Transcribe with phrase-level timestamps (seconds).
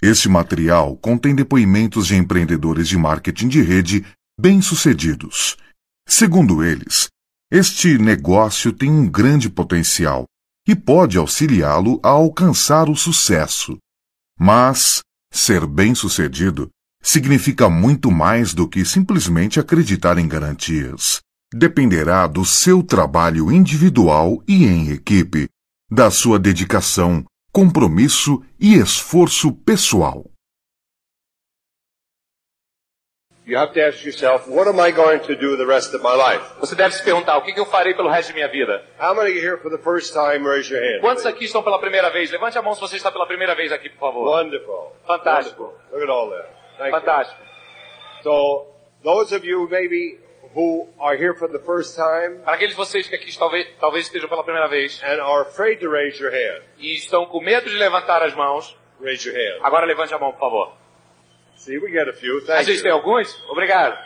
[0.00, 4.06] Este material contém depoimentos de empreendedores de marketing de rede
[4.40, 5.56] bem-sucedidos.
[6.06, 7.08] Segundo eles,
[7.50, 10.24] este negócio tem um grande potencial
[10.66, 13.76] e pode auxiliá-lo a alcançar o sucesso.
[14.38, 15.00] Mas
[15.32, 16.68] ser bem-sucedido
[17.02, 21.20] significa muito mais do que simplesmente acreditar em garantias.
[21.52, 25.48] Dependerá do seu trabalho individual e em equipe,
[25.90, 30.24] da sua dedicação, compromisso e esforço pessoal.
[33.46, 36.14] You have to ask yourself, what am I going to do the rest of my
[36.14, 36.44] life?
[36.60, 38.84] Você deve se perguntar, o que eu farei pelo resto de minha vida?
[39.00, 40.46] How many are here for the first time?
[40.46, 41.00] Raise your hand.
[41.00, 42.30] Quantos aqui estão pela primeira vez?
[42.30, 44.28] Levante a mão se você está pela primeira vez aqui, por favor.
[44.28, 44.92] Wonderful.
[45.06, 45.62] Fantástico.
[45.62, 45.92] Wonderful.
[45.92, 46.48] Look at all that.
[46.76, 47.40] Thank Fantástico.
[47.40, 48.22] you.
[48.22, 48.66] So,
[49.02, 50.18] those of you maybe
[50.54, 54.06] who are here for the first time Para aqueles de vocês que aqui talvez, talvez
[54.06, 57.68] estejam pela primeira vez and are afraid to raise your hand, e estão com medo
[57.68, 59.60] de levantar as mãos, raise your hand.
[59.62, 60.72] agora levante a mão, por favor.
[61.56, 62.38] See, we get a few.
[62.38, 62.96] A Thank gente tem you.
[62.96, 63.34] alguns?
[63.50, 63.98] Obrigado.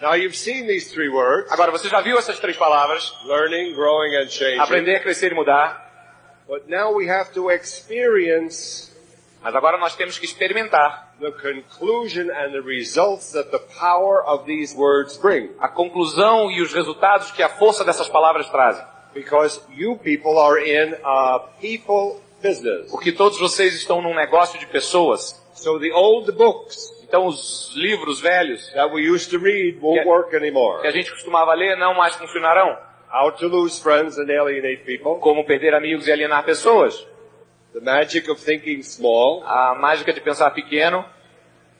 [0.00, 3.12] Now, you've seen these three words, Agora, você já viu essas três palavras?
[3.24, 4.58] learning, growing, and changing.
[4.58, 5.90] Aprender, crescer e mudar.
[6.48, 8.90] But now we have to experience
[9.42, 14.44] Mas agora nós temos que experimentar the conclusion and the results that the power of
[14.44, 15.50] these words bring.
[15.58, 18.84] a conclusão e os resultados que a força dessas palavras trazem.
[19.14, 22.90] Because you people are in a people business.
[22.90, 25.40] Porque todos vocês estão num negócio de pessoas.
[25.54, 30.08] So the old books Então, os livros velhos that we used to read won't Yeah.
[30.10, 30.90] work que a anymore.
[30.92, 32.74] gente costumava ler não mais funcionarão.
[33.12, 35.20] How to lose friends and alienate people.
[35.20, 37.06] Como perder amigos e alienar pessoas.
[37.74, 39.42] The magic of thinking small.
[39.44, 41.04] A mágica de pensar pequeno.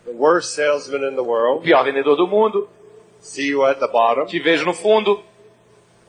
[0.05, 1.63] The worst salesman in the O world.
[1.63, 2.69] pior vendedor do mundo.
[3.21, 4.27] See you at the bottom.
[4.27, 5.23] Te vejo no fundo.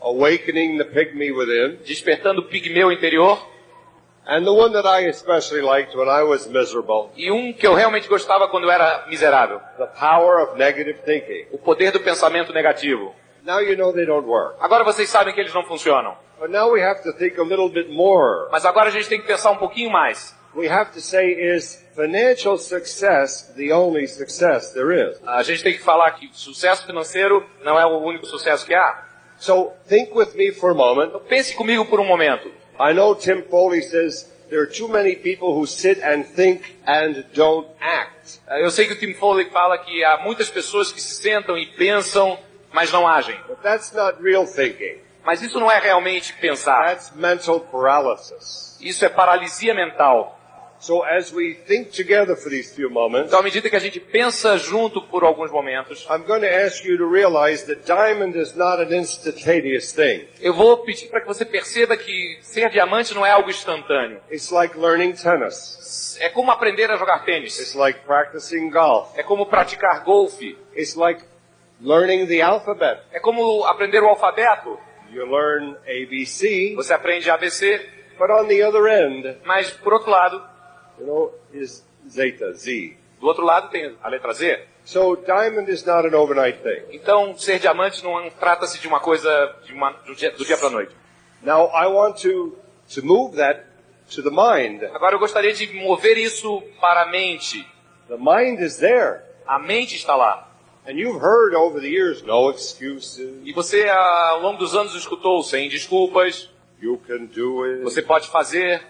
[0.02, 1.80] Awakening the pygmy within.
[1.86, 3.38] Despertando o pigmeu interior.
[4.26, 7.12] And the one that I especially liked when I was miserable.
[7.16, 9.60] E um que eu realmente gostava quando eu era miserável.
[9.78, 11.48] The power of negative thinking.
[11.52, 13.14] O poder do pensamento negativo.
[13.46, 14.56] Now you know they don't work.
[14.60, 16.16] Agora vocês sabem que eles não funcionam.
[16.40, 18.50] But now we have to think a little bit more.
[18.52, 20.36] Mas agora a gente tem que pensar um pouquinho mais.
[20.56, 25.20] We have to say, is financial success the only success there is?
[25.26, 29.04] A gente tem que falar que sucesso financeiro não é o único sucesso que há.
[29.38, 31.08] So think with me for a moment.
[31.10, 32.50] Então pense comigo por um momento.
[32.80, 37.26] I know Tim Foley says there are too many people who sit and think and
[37.34, 38.40] don't act.
[38.48, 41.66] Eu sei que o Tim Foley fala que há muitas pessoas que se sentam e
[41.66, 42.38] pensam,
[42.74, 43.40] mas não agem.
[43.48, 44.98] But that's not real thinking.
[45.26, 46.86] Mas isso não é realmente pensar.
[46.88, 48.78] That's mental paralysis.
[48.82, 50.40] Isso é paralisia mental.
[50.80, 54.02] So as we think together for these few moments, Então, à medida que a gente
[54.02, 58.54] pensa junto por alguns momentos, I'm going to ask you to realize that diamond is
[58.54, 60.28] not an instantaneous thing.
[60.42, 64.20] eu vou pedir para que você perceba que ser diamante não é algo instantâneo.
[64.30, 66.18] It's like learning tennis.
[66.20, 67.58] É como aprender a jogar tênis.
[67.58, 69.18] It's like practicing golf.
[69.18, 70.58] É como praticar golfe.
[71.84, 73.02] Learning the alphabet.
[73.12, 74.80] É como aprender o alfabeto.
[75.12, 77.80] You learn ABC, Você aprende ABC,
[78.18, 80.44] but on the other end, mas por outro lado,
[81.00, 82.98] you know, is zeta, Z.
[83.20, 84.66] do outro lado tem a letra Z.
[84.86, 86.84] So diamond is not an overnight thing.
[86.92, 90.70] Então, ser diamante não trata-se de uma coisa de uma, do dia, do dia para
[90.70, 90.94] noite.
[91.44, 92.58] Now I want to,
[92.96, 93.64] to move that
[94.16, 94.84] to the mind.
[94.94, 97.66] Agora, eu gostaria de mover isso para a mente.
[98.08, 99.22] The mind is there.
[99.46, 100.50] A mente está lá.
[100.86, 103.42] And you've heard over the years, no excuses.
[103.46, 106.50] E você, ao longo dos anos, escutou sem desculpas,
[106.82, 107.84] You can do it.
[107.84, 108.82] você pode fazer.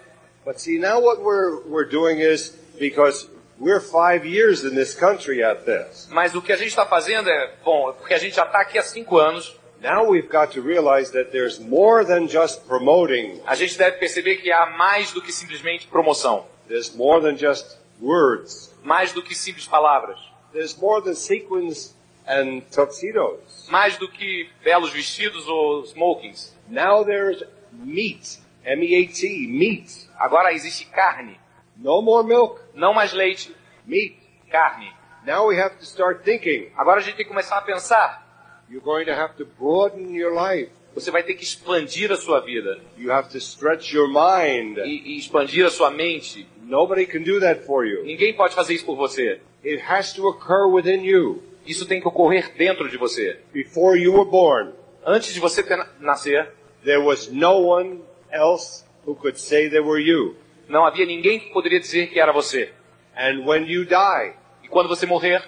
[0.44, 3.28] But see, now what we're, we're doing is, because
[3.60, 7.30] we're five years in this country at this, Mas o que a gente está fazendo
[7.30, 10.60] é, bom, porque a gente já está aqui há cinco anos, now we've got to
[10.60, 13.40] realize that there's more than just promoting.
[13.46, 16.44] a gente deve perceber que há mais do que simplesmente promoção.
[16.66, 18.74] There's more than just words.
[18.82, 20.18] Mais do que simples palavras.
[20.54, 21.94] There's more than sequins
[22.26, 23.68] and tuxedos.
[23.68, 26.54] Mais do que belos vestidos ou smokings.
[26.68, 27.42] Now there's
[27.72, 28.38] meat.
[28.64, 30.08] M-E-A-T, meat.
[30.18, 31.38] Agora existe carne.
[31.76, 34.16] No more milk, Não mais leite, meat.
[34.50, 34.90] carne.
[35.26, 36.70] Now we have to start thinking.
[36.76, 38.22] Agora a gente tem que começar a pensar.
[38.70, 40.70] You're going to have to broaden your life.
[40.94, 42.80] Você vai ter que expandir a sua vida.
[42.96, 44.78] You have to stretch your mind.
[44.78, 46.46] E, e expandir a sua mente.
[46.66, 48.02] Nobody can do that for you.
[48.04, 49.40] Ninguém pode fazer isso por você.
[49.64, 51.42] It has to occur within you.
[51.66, 53.38] Isso tem que ocorrer dentro de você.
[53.52, 54.72] Before you were born,
[55.06, 56.50] Antes de você ter, nascer,
[56.84, 58.00] there was no one
[58.32, 60.34] else who could say they were you.
[60.68, 62.70] não havia ninguém que poderia dizer que era você.
[63.16, 64.32] And when you die,
[64.62, 65.42] E quando você morrer,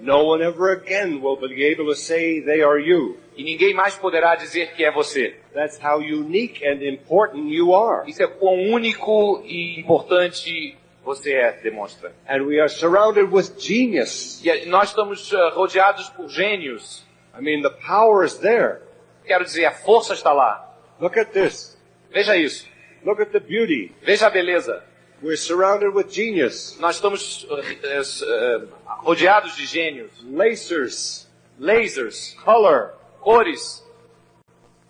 [0.00, 3.18] no one ever again will be able to say they are you.
[3.40, 5.34] e ninguém mais poderá dizer que é você.
[5.54, 8.08] That's how unique and important you are.
[8.08, 12.12] Isso é quão único e importante você é, demonstra.
[12.28, 14.44] And we are surrounded with genius.
[14.44, 17.02] E nós estamos ah, rodeados por gênios.
[17.34, 18.82] I mean, the power is there.
[19.24, 20.76] Quero dizer, a força está lá.
[21.00, 21.78] Look at this.
[22.10, 22.68] Veja isso.
[23.02, 23.94] Look at the beauty.
[24.02, 24.84] Veja a beleza.
[25.22, 26.76] We're surrounded with genius.
[26.80, 28.62] Nós estamos eh, eh,
[29.02, 30.10] rodeados de gênios.
[30.24, 31.28] Lasers,
[31.58, 33.84] Lasers, color, cores,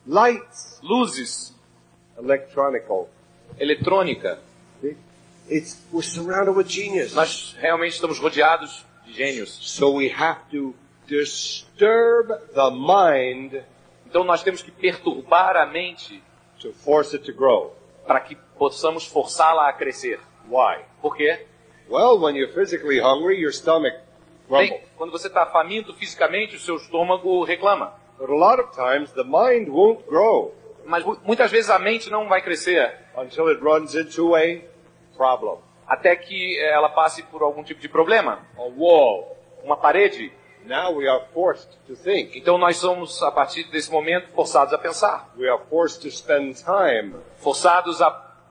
[0.06, 1.52] lights, luzes,
[2.16, 3.08] electronical.
[3.58, 4.38] eletrônica.
[5.48, 7.12] It's, we're surrounded with genius.
[7.12, 9.58] Nós realmente estamos rodeados de gênios.
[9.60, 10.74] So we have to
[11.08, 13.60] disturb the mind
[14.06, 16.22] Então nós temos que perturbar a mente
[16.60, 17.74] to force it to grow.
[18.06, 20.20] para que possamos forçá-la a crescer.
[20.46, 20.84] Why?
[21.00, 21.46] Por quê?
[21.88, 23.96] Well, when you're physically hungry, your stomach
[24.46, 24.68] grumbles.
[24.70, 27.94] Bem, quando você está faminto fisicamente, o seu estômago reclama.
[28.18, 30.54] But a lot of times the mind won't grow
[30.84, 34.60] Mas mu- muitas vezes a mente não vai crescer until it runs into a
[35.16, 35.56] problem.
[35.86, 38.40] até que ela passe por algum tipo de problema.
[38.58, 39.36] A wall.
[39.64, 40.30] Uma parede.
[40.66, 42.38] Now we are forced to think.
[42.38, 45.30] Então nós somos, a partir desse momento, forçados a pensar.
[45.38, 47.14] We are forced to spend time.
[47.38, 48.10] Forçados a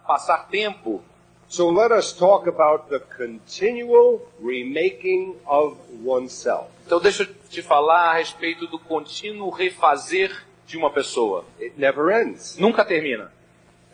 [0.10, 1.04] passar tempo.
[1.48, 6.68] So let us talk about the continual remaking of oneself.
[6.88, 10.36] Então deixa eu te falar a respeito do contínuo refazer
[10.66, 11.46] de uma pessoa.
[11.60, 12.58] It never ends.
[12.58, 13.32] Nunca termina.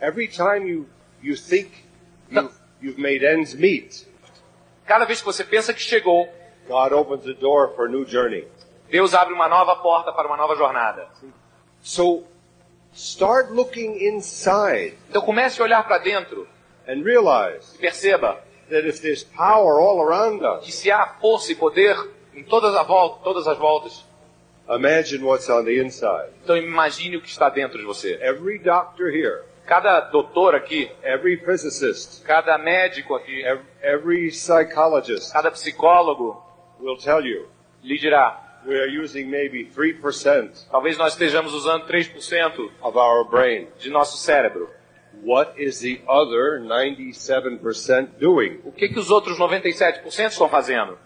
[0.01, 0.85] Every time you,
[1.21, 1.71] you think
[2.31, 4.05] you've, you've made ends meet,
[4.85, 6.29] Cada vez que você pensa que chegou,
[6.67, 8.47] God opens the door for a new journey.
[8.89, 11.07] Deus abre uma nova porta para uma nova jornada.
[11.81, 12.23] So
[12.95, 16.47] start looking inside Então comece a olhar para dentro
[16.87, 18.39] and realize e perceba
[18.69, 21.95] that if there's power all around que us, se há força e poder
[22.33, 24.03] em todas, a volta, todas as voltas,
[24.69, 26.29] imagine what's on the inside.
[26.43, 28.13] então imagine o que está dentro de você.
[28.21, 35.49] Every doctor here, Cada doutor aqui, every physicist, cada médico aqui, ev- every psychologist cada
[35.51, 36.39] psicólogo
[36.79, 37.47] will tell you
[37.83, 43.67] lhe dirá: we are using maybe 3% talvez nós estejamos usando 3% of our brain.
[43.79, 44.69] de nosso cérebro.
[45.23, 48.59] What is the other 97% doing?
[48.65, 50.97] O que, que os outros 97% estão fazendo?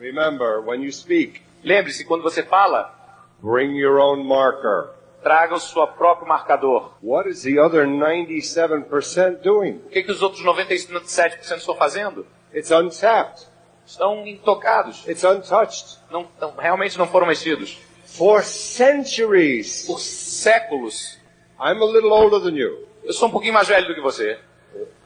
[0.00, 2.92] Remember, when you speak, Lembre-se, quando você fala,
[3.40, 4.90] bring your own marker.
[5.22, 6.94] traga o seu próprio marcador.
[7.00, 9.80] What is the other 97% doing?
[9.86, 12.26] O que, que os outros 97% estão fazendo?
[12.52, 13.46] It's untapped.
[13.92, 15.06] Estão intocados.
[15.06, 15.98] It's untouched.
[16.10, 17.78] Não, não- realmente não foram mexidos.
[18.06, 19.84] For centuries.
[19.86, 21.18] Por séculos.
[21.60, 22.88] I'm a little older than you.
[23.04, 24.38] Eu sou um pouquinho mais velho do que você.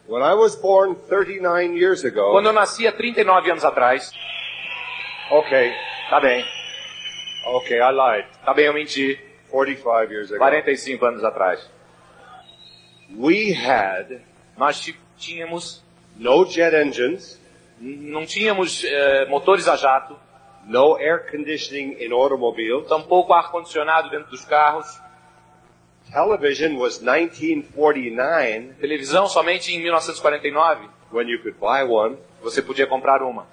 [0.08, 4.12] When I was born 39 years ago, Quando eu nasci há 39 anos atrás,
[5.32, 5.72] okay,
[6.08, 6.44] tá bem,
[7.56, 8.26] okay, I lied.
[8.44, 9.18] tá bem, eu menti.
[9.50, 11.68] 45 years ago, 45 anos atrás.
[13.18, 14.20] we had
[14.56, 15.82] Nós tínhamos,
[16.16, 17.40] no jet engines,
[17.80, 20.16] não tínhamos eh, motores a jato,
[20.64, 22.86] no air conditioning in automobiles.
[22.88, 24.86] tampouco ar-condicionado dentro dos carros,
[26.12, 32.16] Television was 1949 televisão somente em 1949 when you could buy one.
[32.42, 33.46] você podia comprar uma.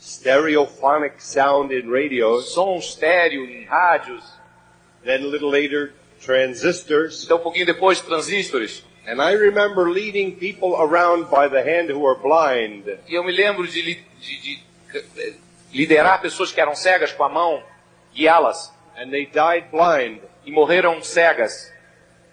[0.00, 2.52] Stereophonic sound in radios.
[2.52, 4.22] Som estéreo em rádios,
[5.04, 7.24] Then a little later, transistors.
[7.24, 8.84] então um pouquinho depois transistores.
[9.06, 12.86] And I remember leading people around by the hand who were blind.
[13.06, 14.62] E eu me lembro de, li- de- de,
[15.18, 15.34] eh,
[15.72, 17.62] liderar pessoas que eram cegas com a mão,
[18.14, 21.70] guiá-las, And they died blind e morreram cegas,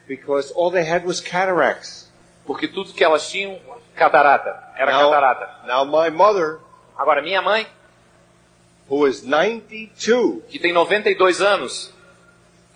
[0.08, 2.10] because all they had was cataracts.
[2.46, 3.60] porque tudo que elas tinham,
[3.96, 5.66] catarata, era Now, catarata.
[5.68, 6.60] now my mother,
[6.98, 7.66] Agora, minha mãe,
[8.88, 11.92] who is 92, que tem 92 anos,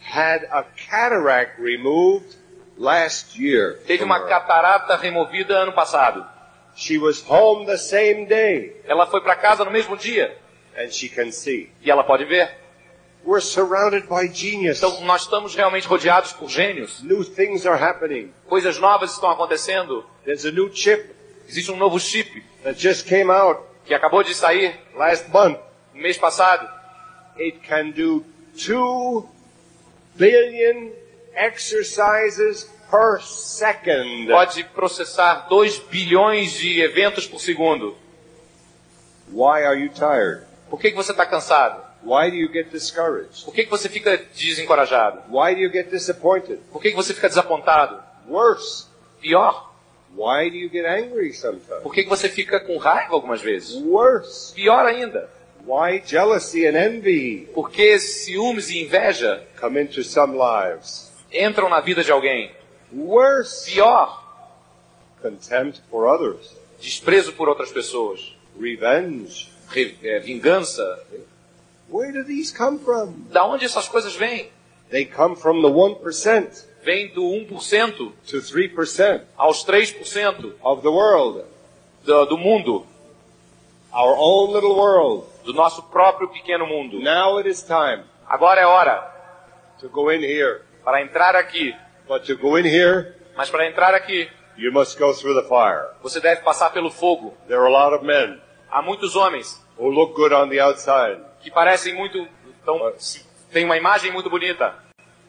[0.02, 2.36] had a cataract removed
[2.78, 3.80] last year.
[3.88, 6.26] teve uma catarata removida ano passado.
[6.76, 10.36] She was home the same day, Ela foi para casa no mesmo dia
[10.78, 11.72] and she can see.
[11.82, 12.50] e ela pode ver.
[13.24, 14.78] We're surrounded by genius.
[14.78, 17.02] Então, nós estamos realmente rodeados por gênios.
[17.02, 18.32] New things are happening.
[18.48, 20.06] Coisas novas estão acontecendo.
[20.26, 21.16] There's a new chip
[21.48, 25.58] Existe um novo chip that just came out que acabou de sair last month.
[25.94, 26.68] no mês passado.
[27.40, 28.24] It can do
[28.58, 29.28] 2
[30.16, 30.92] billion
[31.36, 34.28] exercises per second.
[34.28, 37.96] Pode processar 2 bilhões de eventos por segundo.
[39.32, 40.44] Why are you tired?
[40.70, 41.84] Por que, que você está cansado?
[42.04, 43.44] Why do you get discouraged?
[43.46, 45.24] Por que, que você fica desencorajado?
[45.30, 46.60] Why do you get disappointed?
[46.72, 48.02] Por que, que você fica desapontado?
[48.28, 48.86] Worse,
[49.22, 49.72] Pior,
[50.16, 51.82] why do you get angry sometimes?
[51.82, 53.82] por que, que você fica com raiva algumas vezes?
[53.82, 55.28] Worse, Pior ainda,
[55.66, 61.05] why jealousy and envy porque ciúmes e inveja come into some lives?
[61.36, 62.52] Entram na vida de alguém.
[62.94, 64.22] Worse, Pior,
[65.22, 66.56] contempt for others.
[66.80, 69.50] desprezo por outras pessoas, revenge.
[69.70, 70.84] re- é, vingança.
[71.90, 73.14] Where do these come from?
[73.32, 74.50] Da onde essas coisas vêm?
[74.90, 81.44] They come from the 1% Vem do 1% to 3% aos 3% of the world.
[82.04, 82.86] do, do mundo,
[83.92, 85.26] Our own little world.
[85.44, 87.00] do nosso próprio pequeno mundo.
[87.00, 89.02] Now it is time Agora é hora
[89.80, 90.62] to go in here.
[90.86, 91.76] Para entrar aqui.
[92.08, 95.88] But to go in here, Mas para entrar aqui, you must go through the fire.
[96.02, 97.36] você deve passar pelo fogo.
[97.48, 98.40] There are a lot of men
[98.72, 102.28] Há muitos homens who look good on the outside, que parecem muito.
[102.64, 102.80] Tão,
[103.52, 104.74] têm uma imagem muito bonita,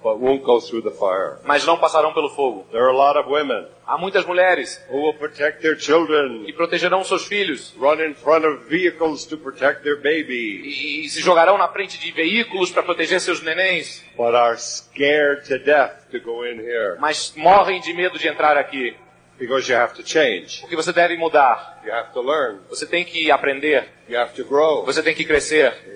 [0.07, 1.39] but won't go through the fire.
[1.45, 2.65] mas não passarão pelo fogo.
[2.71, 6.53] There are a lot of women Há muitas mulheres who will protect their children, que
[6.53, 11.21] protegerão seus filhos run in front of vehicles to protect their baby, e, e se
[11.21, 16.21] jogarão na frente de veículos para proteger seus nenéns, but are scared to death to
[16.21, 18.97] go in here mas morrem de medo de entrar aqui.
[19.39, 20.61] because you have to change.
[20.63, 22.59] Porque você deve mudar, You have to learn.
[22.71, 24.85] você tem que aprender, You have to grow.
[24.85, 25.96] você tem que crescer.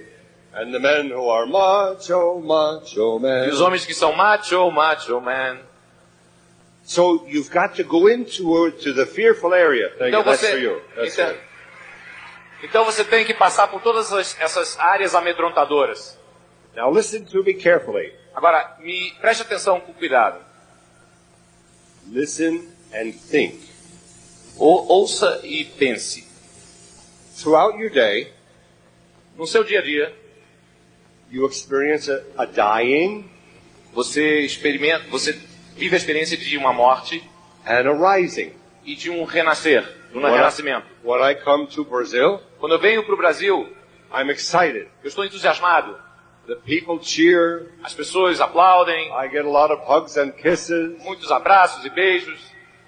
[0.52, 3.62] And the men who are macho, macho E os men.
[3.62, 5.58] homens que são macho, macho man.
[6.84, 9.90] So you've got to go into to the fearful area.
[9.96, 10.24] Thank Então you.
[10.24, 10.82] That's for você, you.
[10.96, 11.40] That's então, it.
[12.64, 16.18] então você tem que passar por todas essas, essas áreas amedrontadoras.
[16.74, 18.12] Now listen to me carefully.
[18.34, 20.40] Agora, me preste atenção com cuidado.
[22.08, 23.60] Listen and think.
[24.58, 26.28] Ou, ouça e pense.
[27.40, 28.32] Throughout your day,
[29.36, 30.14] No seu dia a dia,
[31.30, 33.28] you experience a, a dying
[33.92, 35.32] você experimenta, você
[35.76, 37.22] vive a experiência de uma morte
[37.66, 38.52] and a rising.
[38.84, 39.82] e de um renascer,
[40.12, 40.86] de um When I, renascimento.
[41.04, 43.68] when I come to Brazil, Quando eu venho para o Brasil,
[44.12, 44.88] I'm excited.
[45.02, 45.96] eu estou entusiasmado.
[46.46, 47.70] The people cheer.
[47.82, 50.98] As pessoas aplaudem, I get a lot of hugs and kisses.
[51.02, 52.40] muitos abraços e beijos,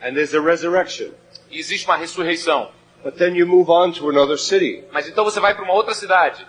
[0.02, 1.11] And there's a resurrection.
[1.50, 2.70] e existe uma ressurreição.
[3.04, 4.84] But then you move on to another city.
[4.92, 6.46] Mas então você vai para uma outra cidade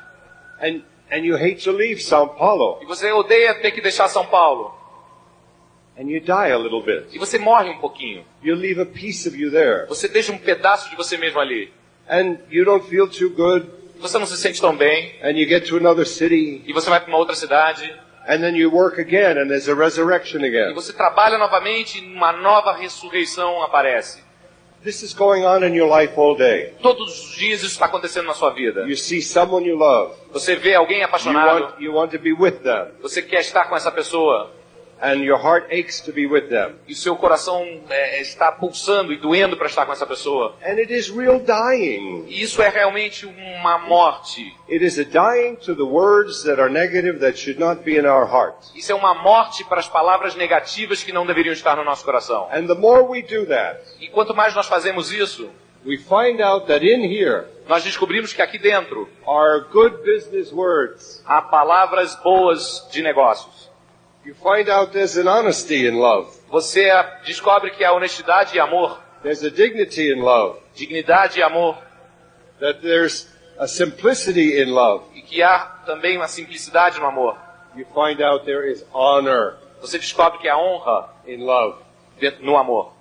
[0.61, 0.81] And,
[1.13, 2.79] and you hate to leave Sao Paulo.
[2.81, 4.73] e você odeia ter que deixar São Paulo
[5.97, 7.05] And you die a little bit.
[7.15, 8.25] e você morre um pouquinho.
[8.41, 9.85] You leave a piece of you there.
[9.87, 11.71] Você deixa um pedaço de você mesmo ali.
[12.09, 13.69] And you don't feel too good.
[13.99, 16.63] Você não se sente tão bem And you get to another city.
[16.65, 17.93] e você vai para uma outra cidade
[18.27, 20.73] And then you work again and there's a resurrection e again.
[20.73, 24.23] você trabalha novamente e uma nova ressurreição aparece.
[24.83, 26.73] This is going on in your life all day.
[26.81, 28.81] Todos os dias isso está acontecendo na sua vida.
[28.81, 30.13] You see someone you love.
[30.33, 32.87] Você vê alguém You apaixonado, want, you want to be with them.
[33.01, 34.51] você quer estar com essa pessoa
[35.03, 36.75] And your heart aches to be with them.
[36.87, 40.55] e seu coração é, está pulsando e doendo para estar com essa pessoa.
[40.65, 42.23] And it is real dying.
[42.29, 44.55] E isso é realmente uma morte.
[44.69, 48.05] It is a dying to the words that are negative that should not be in
[48.07, 48.55] our heart.
[48.75, 52.47] Isso é uma morte para as palavras negativas que não deveriam estar no nosso coração.
[52.53, 55.49] And the more we do that, E quanto mais nós fazemos isso,
[55.85, 61.21] we find out that in here nós descobrimos que aqui dentro are good business words.
[61.25, 63.69] há palavras boas de negócios.
[64.25, 66.29] You find out there's an honesty in love.
[66.49, 66.89] Você
[67.25, 70.59] descobre que há honestidade e amor, There's a dignity in love.
[70.75, 71.77] dignidade e amor,
[72.59, 73.27] That there's
[73.57, 75.03] a simplicity in love.
[75.15, 77.37] e que há também uma simplicidade no amor.
[77.75, 81.77] You find out there is honor Você descobre que há honra in love.
[82.41, 82.93] no amor.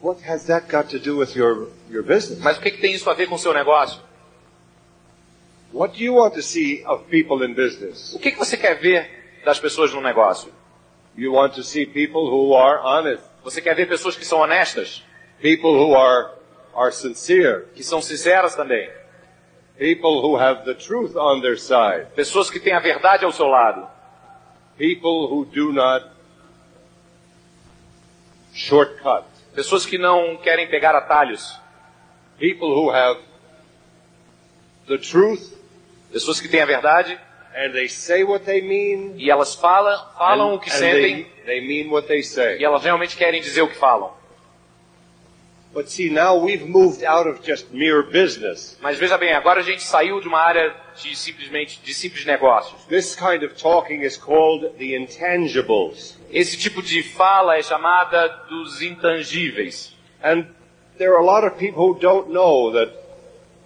[0.00, 2.38] What has that got to do with your, your business?
[2.40, 4.00] Mas o que, que tem isso a ver com o seu negócio?
[5.74, 8.14] What do you want to see of people in business?
[8.14, 9.10] O que, que você quer ver
[9.44, 10.52] das pessoas no negócio?
[11.16, 15.02] You want to see people who are honest, Você quer ver pessoas que são honestas,
[15.42, 16.30] people who are,
[16.76, 18.88] are sincere, que são sinceras também,
[19.76, 23.46] people who have the truth on their side, pessoas que têm a verdade ao seu
[23.46, 23.88] lado,
[24.78, 26.08] people who do not
[28.52, 29.24] shortcut,
[29.56, 31.60] pessoas que não querem pegar atalhos,
[32.38, 33.20] people who have
[34.86, 35.53] the truth
[36.14, 37.18] pessoas que têm a verdade
[37.56, 41.60] and they say what they mean e elas falam, falam and, o que sentem they,
[41.60, 42.56] they mean what they say.
[42.58, 44.12] e elas realmente querem dizer o que falam.
[45.72, 48.78] But see, now we've moved out of just mere business.
[48.80, 52.84] Mas veja bem, agora a gente saiu de uma área de simplesmente de simples negócios.
[52.84, 56.16] This kind of talking is called the intangibles.
[56.30, 59.92] Esse tipo de fala é chamada dos intangíveis.
[60.22, 60.46] And
[60.96, 62.92] there are a lot of people who don't know that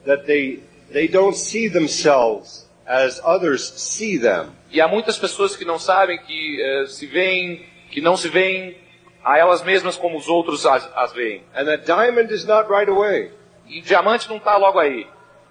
[0.06, 0.62] that they
[0.92, 4.50] they don't see themselves as others see them.
[4.70, 8.76] E há muitas pessoas que não sabem que eh, se veem, que não se veem
[9.22, 11.42] a elas mesmas como os outros as, as veem.
[11.54, 13.30] And that diamond is not right away.
[13.66, 15.06] E diamante não está logo aí.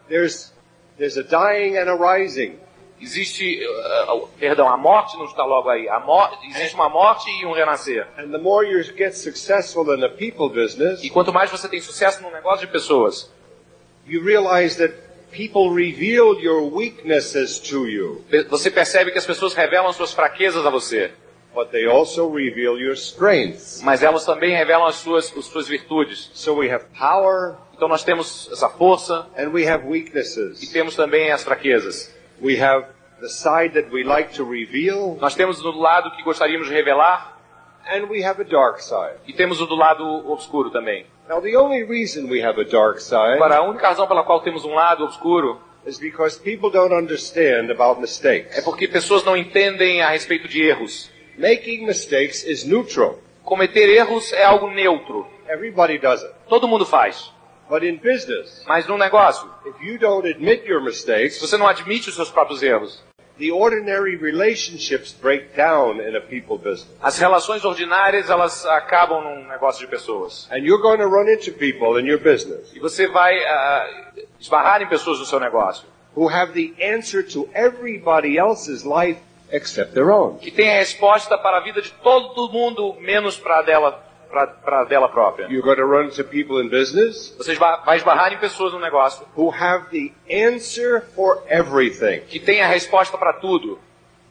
[0.09, 0.53] There's
[0.97, 2.57] there's a dying and a rising.
[2.99, 5.87] Existe, uh, uh, perdão, a morte não está logo aí.
[5.87, 6.03] A
[6.49, 8.07] existe uma morte e um renascer.
[8.17, 11.79] And the more you get successful in the people business, E quanto mais você tem
[11.79, 13.31] sucesso no negócio de pessoas,
[14.07, 15.06] you realize that
[15.37, 20.69] people reveal your weaknesses to you, você percebe que as pessoas revelam suas fraquezas a
[20.71, 21.11] você,
[21.53, 23.81] but they also reveal your strengths.
[23.83, 26.31] mas elas também revelam as suas, as suas virtudes.
[26.33, 30.71] So we have power Então nós temos essa força and we have e weaknesses.
[30.71, 32.11] temos também as fraquezas.
[32.41, 32.87] We have
[33.21, 37.36] the side that we like to reveal Nós temos do lado que gostaríamos de revelar
[37.91, 39.17] and we have a dark side.
[39.27, 41.05] e temos o do lado obscuro também.
[41.27, 44.41] Now the only reason we have a dark side Agora, a única razão pela qual
[44.41, 48.63] temos um lado obscuro is because people don't understand about é mistakes.
[48.63, 51.09] porque pessoas não entendem a respeito de erros.
[51.37, 53.19] Making mistakes is neutral.
[53.43, 55.27] Cometer erros é algo neutro.
[55.47, 56.33] Everybody does it.
[56.49, 57.31] Todo mundo faz.
[57.69, 61.67] But in business, Mas num negócio, if you don't admit your se mistakes, você não
[61.67, 63.03] admite os seus próprios erros,
[63.37, 66.87] the ordinary relationships break down in a people business.
[67.01, 70.47] as relações ordinárias elas acabam num negócio de pessoas.
[70.51, 74.05] And you're going to run into people in your business E você vai ah,
[74.39, 79.19] esbarrar em pessoas no seu negócio who have the answer to everybody else's life
[79.51, 80.37] except their own.
[80.39, 84.83] que tem a resposta para a vida de todo mundo, menos para a dela, para
[84.85, 85.47] dela própria.
[85.47, 89.25] You're going to run into people in business Você vai esbarrar em pessoas no negócio
[89.35, 90.13] who have the
[90.47, 93.79] answer for everything que tem a resposta para tudo,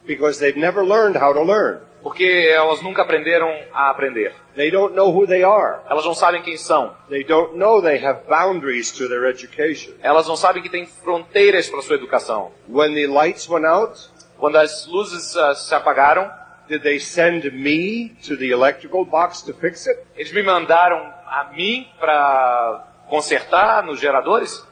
[0.06, 1.80] because they've never learned how to learn.
[2.02, 4.32] porque elas nunca aprenderam a aprender.
[4.54, 5.80] They don't know who they are.
[5.90, 6.94] Elas não sabem quem são.
[7.08, 9.94] They don't know they have boundaries to their education.
[10.00, 12.52] Elas não sabem que tem fronteiras para sua educação.
[12.68, 13.98] When the lights went out,
[14.38, 16.30] Quando as luzes ah, se apagaram,
[16.68, 20.04] did they send me to the electrical box to fix it?
[20.16, 24.64] eles me mandaram a mim para consertar nos geradores?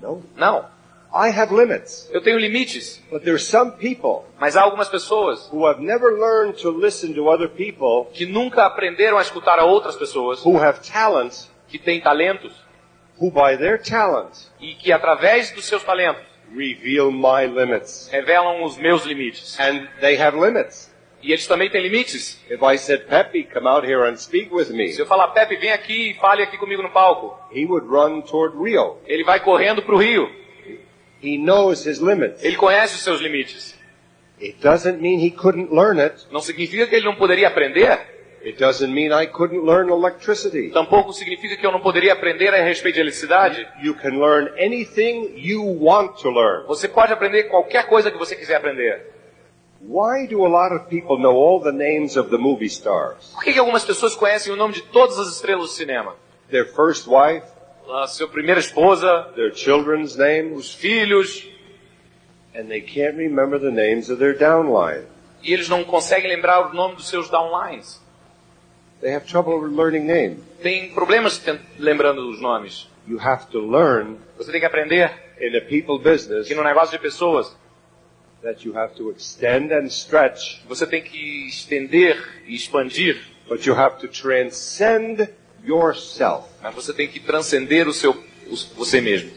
[0.00, 0.22] No.
[0.36, 0.66] Não.
[1.12, 2.08] I have limits.
[2.12, 6.58] Eu tenho limites, But there's some people mas há algumas pessoas who have never learned
[6.60, 10.80] to listen to other people que nunca aprenderam a escutar a outras pessoas, who have
[10.80, 12.52] talents, que têm talentos
[13.18, 16.22] who by their talent e que através dos seus talentos
[16.54, 18.08] reveal my limits.
[18.12, 19.58] revelam os meus limites.
[19.58, 20.90] And they have limits.
[21.22, 22.40] E eles também têm limites.
[22.48, 25.56] If I said, Pepe, come out here and speak with me, Se eu falar, Pepe,
[25.56, 28.98] vem aqui e fale aqui comigo no palco, he would run toward Rio.
[29.06, 30.30] ele vai correndo para o rio.
[31.22, 32.44] He knows his limits.
[32.44, 33.76] Ele conhece os seus limites.
[34.40, 36.14] It doesn't mean he couldn't learn it.
[36.30, 37.98] Não significa que ele não poderia aprender,
[38.44, 40.70] It doesn't mean I couldn't learn electricity.
[40.70, 43.66] tampouco significa que eu não poderia aprender a respeito de eletricidade.
[43.82, 46.64] You can learn anything you want to learn.
[46.68, 49.17] Você pode aprender qualquer coisa que você quiser aprender.
[49.80, 53.30] Why do a lot of people know all the names of the movie stars?
[53.32, 56.14] Por que, que algumas pessoas conhecem o nome de todas as estrelas do cinema?
[56.50, 57.46] Their first wife,
[57.90, 61.48] A sua primeira esposa, their children's names, os filhos,
[62.54, 65.04] and they can't remember the names of their downline.
[65.42, 68.00] e eles não conseguem lembrar o nome dos seus downlines.
[69.00, 70.40] They have trouble learning names.
[70.60, 71.40] Tem problemas
[71.78, 72.88] lembrando os nomes.
[73.06, 75.10] You have to learn Você tem que aprender
[75.40, 77.56] in a people business que no negócio de pessoas,
[78.42, 83.74] that you have to extend and stretch, você tem que estender e expandir, but you
[83.74, 85.28] have to transcend
[85.64, 86.48] yourself.
[86.62, 89.30] mas você tem que transcender o seu, o- você mesmo.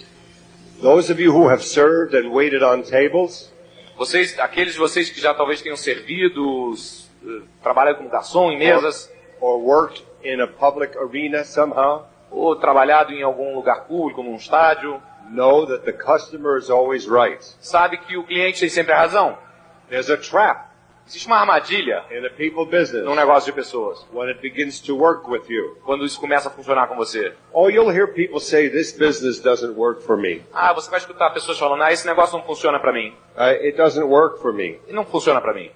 [0.81, 3.49] Those of you who have served and waited on tables,
[3.97, 8.57] Vocês, aqueles de vocês que já talvez tenham servido, s- eh, trabalham como garçom em
[8.57, 14.35] mesas, or worked in a public arena somehow, ou trabalhado em algum lugar público, num
[14.37, 14.99] estádio,
[15.31, 17.41] know that the customer is always right.
[17.59, 19.37] sabe que o cliente tem sempre a razão.
[19.89, 20.71] There's a trap
[21.07, 24.95] Existe uma armadilha in a people business num negócio de pessoas, when it begins to
[24.95, 25.75] work with you.
[25.83, 27.33] quando isso começa a funcionar com você.
[27.51, 30.41] Oh, you'll hear people say, this business doesn't work for me.
[30.53, 33.13] Ah, você vai escutar pessoas falando, ah, esse negócio não funciona para mim.
[33.35, 34.79] Uh, it doesn't work for me.
[34.87, 35.69] E não funciona para mim.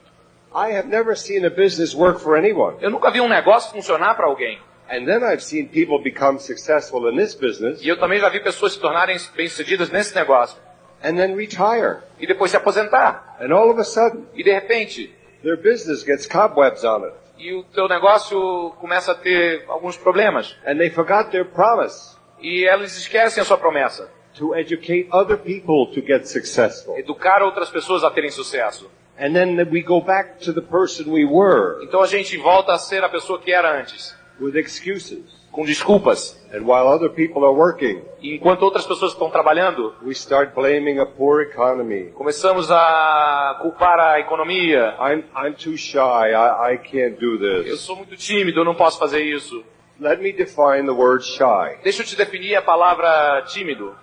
[0.54, 2.78] I have never seen a business work for anyone.
[2.80, 4.58] Eu nunca vi um negócio funcionar para alguém.
[4.90, 8.40] And then I've seen people become successful in this business E eu também já vi
[8.40, 10.58] pessoas se tornarem bem-sucedidas nesse negócio.
[11.04, 12.00] and then retire.
[12.20, 13.36] E depois se aposentar.
[13.40, 17.14] And all of a sudden, E de repente, their business gets cobwebs on it.
[17.38, 20.56] e o teu negócio começa a ter alguns problemas.
[20.66, 24.10] And they forgot their promise E elas esquecem a sua promessa.
[24.38, 26.98] to educate other people to get successful.
[26.98, 28.90] Educar outras pessoas a terem sucesso.
[29.18, 32.78] And then we go back to the person we were Então a gente volta a
[32.78, 34.14] ser a pessoa que era antes.
[34.40, 35.24] With excuses.
[35.52, 36.36] Com desculpas.
[36.54, 41.00] And while other people are working, E enquanto outras pessoas estão trabalhando, we start blaming
[41.00, 42.12] a poor economy.
[42.14, 44.96] começamos a culpar a economia.
[45.00, 45.98] I'm, I'm too shy.
[46.34, 47.80] I, I can't do Eu this.
[47.82, 49.64] sou muito tímido, eu não posso fazer isso.
[49.98, 51.78] Let me define the word shy.
[51.84, 53.96] Deixa eu te definir a palavra tímido.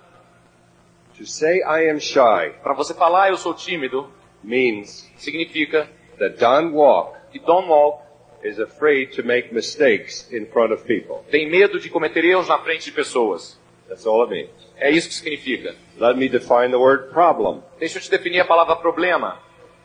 [1.17, 4.09] To To say I am shy Para você falar eu sou tímido,
[4.43, 8.01] means significa that Don Walk que Don Wall
[8.43, 11.23] is afraid to make mistakes in front of people.
[11.31, 13.59] tem medo de cometer erros na frente de pessoas.
[13.87, 14.49] That's all it means.
[14.77, 15.75] É isso que significa.
[15.97, 17.61] Let me define the word problem.
[17.79, 19.39] Deixa eu te definir a palavra problema.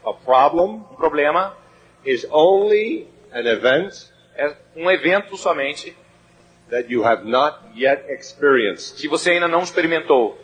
[0.05, 1.55] A problem Um problema
[2.05, 3.92] is only an event
[4.37, 5.94] é um evento somente
[6.71, 10.38] that you have not yet experienced, que você ainda não experimentou,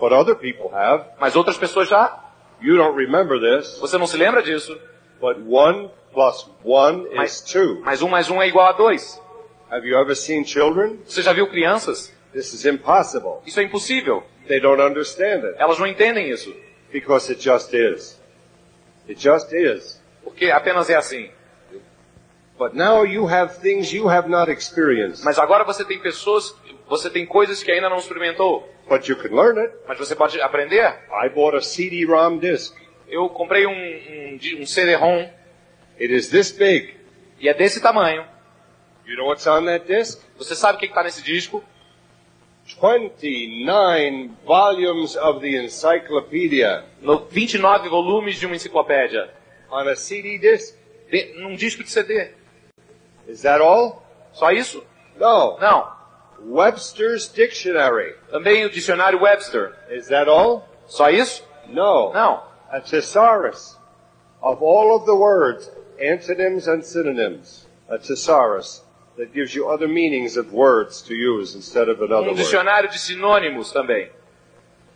[0.00, 1.04] but other people have.
[1.20, 2.24] mas outras pessoas já.
[2.60, 4.76] You don't remember this, Você não se lembra disso?
[5.20, 7.80] but one plus one is two.
[7.84, 9.20] Mas um mais um é igual a dois.
[9.70, 10.98] Have you ever seen children?
[11.06, 12.12] Você já viu crianças?
[12.32, 13.40] This is impossible.
[13.46, 14.24] Isso é impossível.
[14.48, 16.52] They don't understand it Elas não entendem isso.
[16.90, 18.20] because it just is.
[19.08, 20.02] It just is.
[20.24, 21.30] Porque apenas é assim.
[22.58, 26.52] But now you have things you have not experienced, Mas agora você tem pessoas,
[26.88, 28.68] você tem coisas que ainda não experimentou.
[28.88, 29.72] but you can learn it.
[29.86, 30.98] Mas você pode aprender.
[31.12, 32.74] I bought a CD-ROM disc.
[33.06, 35.37] Eu comprei um, um, um CD-ROM
[36.00, 36.94] It is this big.
[37.40, 38.24] e é desse tamanho.
[39.06, 40.20] You know what's on that disc?
[40.36, 41.64] Você sabe o que está nesse disco?
[42.66, 49.30] 29 volumes of the encyclopedia No 29 volumes de uma enciclopédia.
[49.70, 50.76] on a CD disc.
[51.10, 52.30] De, num disco de CD.
[53.26, 54.02] Is that all?
[54.32, 54.84] Só isso?
[55.18, 55.58] No.
[55.58, 55.96] Não.
[56.40, 58.14] Webster's Dictionary.
[58.30, 59.74] Também o dicionário Webster.
[59.90, 60.68] Is that all?
[60.86, 61.42] Só isso?
[61.66, 62.12] No.
[62.12, 62.42] Não.
[62.70, 63.76] A thesaurus
[64.42, 67.66] of all of the words, antonyms and synonyms.
[67.88, 68.82] A thesaurus
[69.16, 72.38] that gives you other meanings of words to use instead of another Um word.
[72.38, 74.10] dicionário de sinônimos também.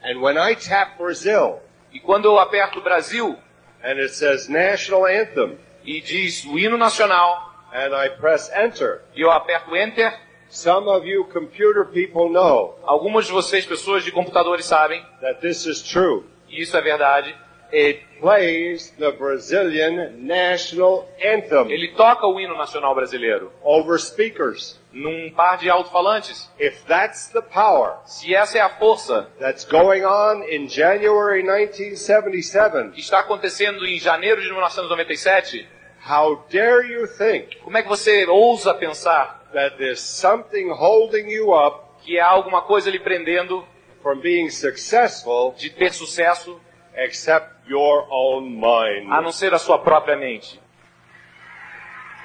[0.04, 1.60] And when I tap Brazil
[1.92, 3.36] E quando eu aperto Brasil
[3.82, 9.20] and it says national anthem e diz o hino nacional and I press enter, e
[9.22, 10.12] eu aperto Enter,
[10.48, 15.66] some of you computer people know algumas de vocês, pessoas de computadores, sabem, that this
[15.66, 16.24] is true.
[16.48, 17.34] isso é verdade,
[17.72, 24.78] It plays the Brazilian national anthem ele toca o hino nacional brasileiro over speakers.
[24.92, 26.50] num par de alto-falantes.
[26.58, 32.90] If that's the power Se essa é a força that's going on in January 1977,
[32.92, 35.66] que está acontecendo em janeiro de 1997,
[36.08, 41.52] how dare you think como é que você ousa pensar that there's something holding you
[41.54, 43.66] up que há alguma coisa lhe prendendo
[44.02, 46.60] from being successful de ter sucesso
[46.94, 49.10] except your own mind?
[49.12, 50.60] a não ser a sua própria mente?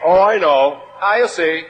[0.04, 0.82] Oh, I know.
[1.02, 1.68] Ah, eu sei.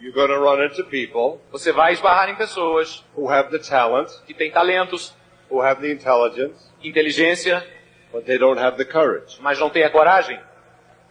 [0.00, 4.10] You're going to run into people Você vai esbarrar em pessoas who have the talent,
[4.26, 5.14] que têm talentos,
[5.48, 7.64] who have the intelligence, inteligência,
[8.10, 9.38] but they don't have the courage.
[9.40, 10.38] mas não têm a coragem.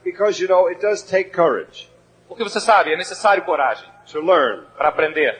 [0.04, 1.88] Because, you know, it does take courage
[2.28, 5.40] Porque você sabe, é necessário coragem to learn para aprender,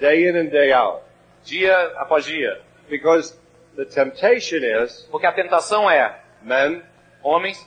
[0.00, 1.02] day in and day out.
[1.44, 2.60] dia após dia.
[2.88, 3.38] Because
[3.76, 6.82] the temptation is, Porque a tentação é men,
[7.22, 7.66] homens,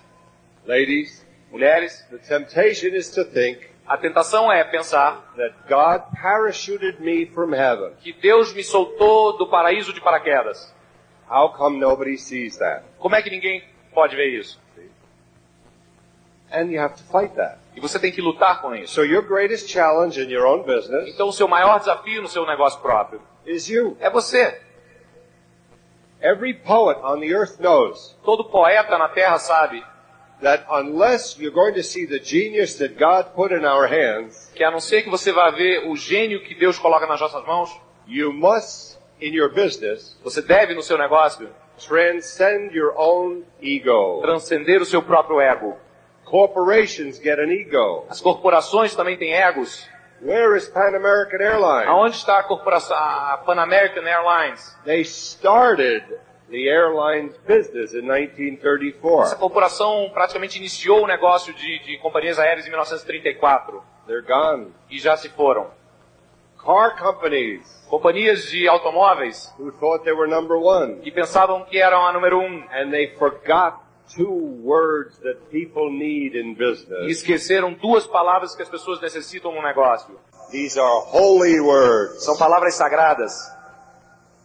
[0.65, 7.25] ladies, mulheres, the temptation is to think a tentação é pensar that God parachuted me
[7.25, 7.93] from heaven.
[8.01, 10.73] que Deus me soltou do paraíso de paraquedas.
[11.29, 12.83] How come nobody sees that?
[12.99, 13.63] Como é que ninguém
[13.93, 14.57] pode ver isso?
[16.51, 17.57] And you have to fight that.
[17.75, 18.93] E você tem que lutar com isso.
[18.93, 22.45] So your greatest challenge in your own business Então o seu maior desafio no seu
[22.45, 23.97] negócio próprio is you.
[23.99, 24.61] é você.
[26.23, 29.83] Every poet on the earth knows Todo poeta na terra sabe
[30.41, 34.63] that unless you're going to see the genius that God put in our hands, que
[34.63, 37.69] a não ser que você vá ver o gênio que Deus coloca nas nossas mãos,
[38.07, 44.21] you must, in your business, você deve no seu negócio transcend your own ego.
[44.21, 45.77] transcender o seu próprio ego.
[46.25, 48.05] Corporations get an ego.
[48.09, 49.88] As corporações também têm egos.
[50.23, 51.88] Where is Pan American Airlines?
[51.89, 54.75] Aonde está a corporação, a Pan American Airlines?
[54.86, 56.03] They started
[56.49, 59.38] the airlines business in Essa 1934.
[59.38, 64.73] corporação praticamente iniciou o negócio de, de companhias aéreas em 1934 They're gone.
[64.89, 65.71] e já se foram.
[66.57, 71.01] Car companies Companhias de automóveis who thought they were number one.
[71.01, 73.83] que pensavam que eram a número um And they forgot
[74.15, 74.29] two
[74.63, 77.09] words that people need in e business.
[77.09, 80.15] esqueceram duas palavras que as pessoas necessitam no negócio.
[80.51, 82.23] These are holy words.
[82.23, 83.33] São palavras sagradas,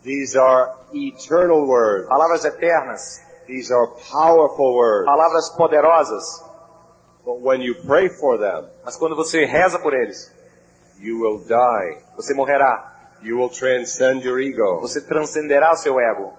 [0.02, 2.08] These are eternal words.
[2.08, 5.06] palavras eternas, These are powerful words.
[5.06, 6.44] palavras poderosas.
[7.24, 10.32] But when you pray for them, Mas quando você reza por eles,
[10.98, 12.02] you will die.
[12.16, 12.94] você morrerá.
[13.22, 14.80] You will transcend your ego.
[14.80, 16.32] Você transcenderá o seu ego.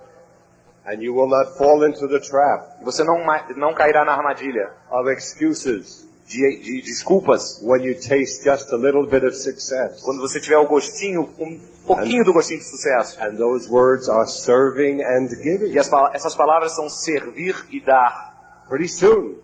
[0.91, 3.19] And you will not fall into the trap E você não,
[3.55, 6.07] não cairá na armadilha of excuses.
[6.27, 10.01] de, de desculpas when you taste just a little bit of success.
[10.03, 13.17] quando você tiver o gostinho, um pouquinho do gostinho de sucesso.
[13.21, 15.71] And those words are serving and giving.
[15.71, 18.65] E as essas palavras são servir e dar.
[18.67, 19.35] Pretty soon,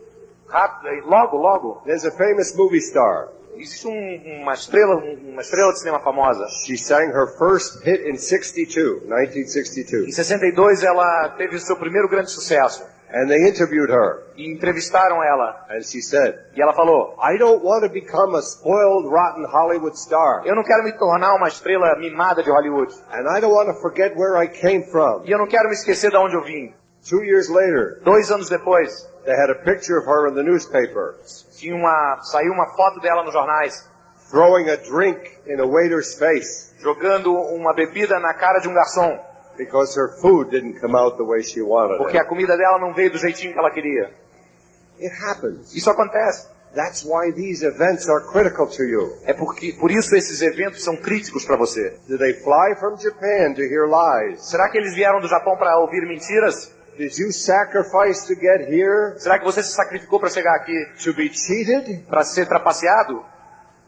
[0.48, 1.82] Rápido, logo, logo.
[1.86, 3.30] there's a famous movie star.
[3.58, 6.48] Existe um- uma estrela, um- uma estrela de cinema famosa.
[6.66, 10.08] She sang her first hit in 62, 1962.
[10.08, 12.84] Em 62 ela teve o seu primeiro grande sucesso.
[13.14, 14.24] And they interviewed her.
[14.36, 15.66] E entrevistaram ela.
[15.70, 19.98] And she said, E ela falou: I don't want to become a spoiled, rotten Hollywood
[19.98, 20.42] star.
[20.46, 22.92] Eu não quero me tornar uma estrela mimada de Hollywood.
[23.12, 25.22] And I don't want to forget where I came from.
[25.24, 26.74] E eu não quero me esquecer de onde eu vim.
[27.08, 31.16] Two years later, Dois anos depois, they had a picture of her in the newspaper,
[31.58, 33.90] tinha uma, saiu uma foto dela nos jornais,
[34.30, 39.20] throwing a drink in a waiter's face jogando uma bebida na cara de um garçom,
[39.58, 42.26] because her food didn't come out the way she wanted porque it.
[42.26, 44.12] a comida dela não veio do jeitinho que ela queria.
[45.00, 45.76] It happens.
[45.76, 46.48] Isso acontece.
[46.76, 49.18] That's why these events are critical to you.
[49.24, 51.98] É porque, por isso esses eventos são críticos para você.
[52.06, 54.50] Did they fly from Japan to hear lies?
[54.50, 56.76] Será que eles vieram do Japão para ouvir mentiras?
[56.98, 59.16] Did you sacrifice to get here?
[59.18, 62.06] Será que você se sacrificou para chegar aqui To be cheated?
[62.08, 63.24] para ser trapaceado?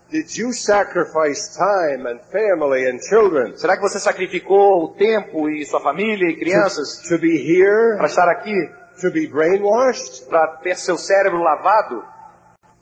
[0.09, 5.65] Did you sacrifice time and family and children Será que você sacrificou o tempo e
[5.65, 7.97] sua família e crianças to be here?
[7.97, 8.55] para estar aqui,
[9.01, 10.25] To be brainwashed?
[10.29, 12.03] para ter seu cérebro lavado?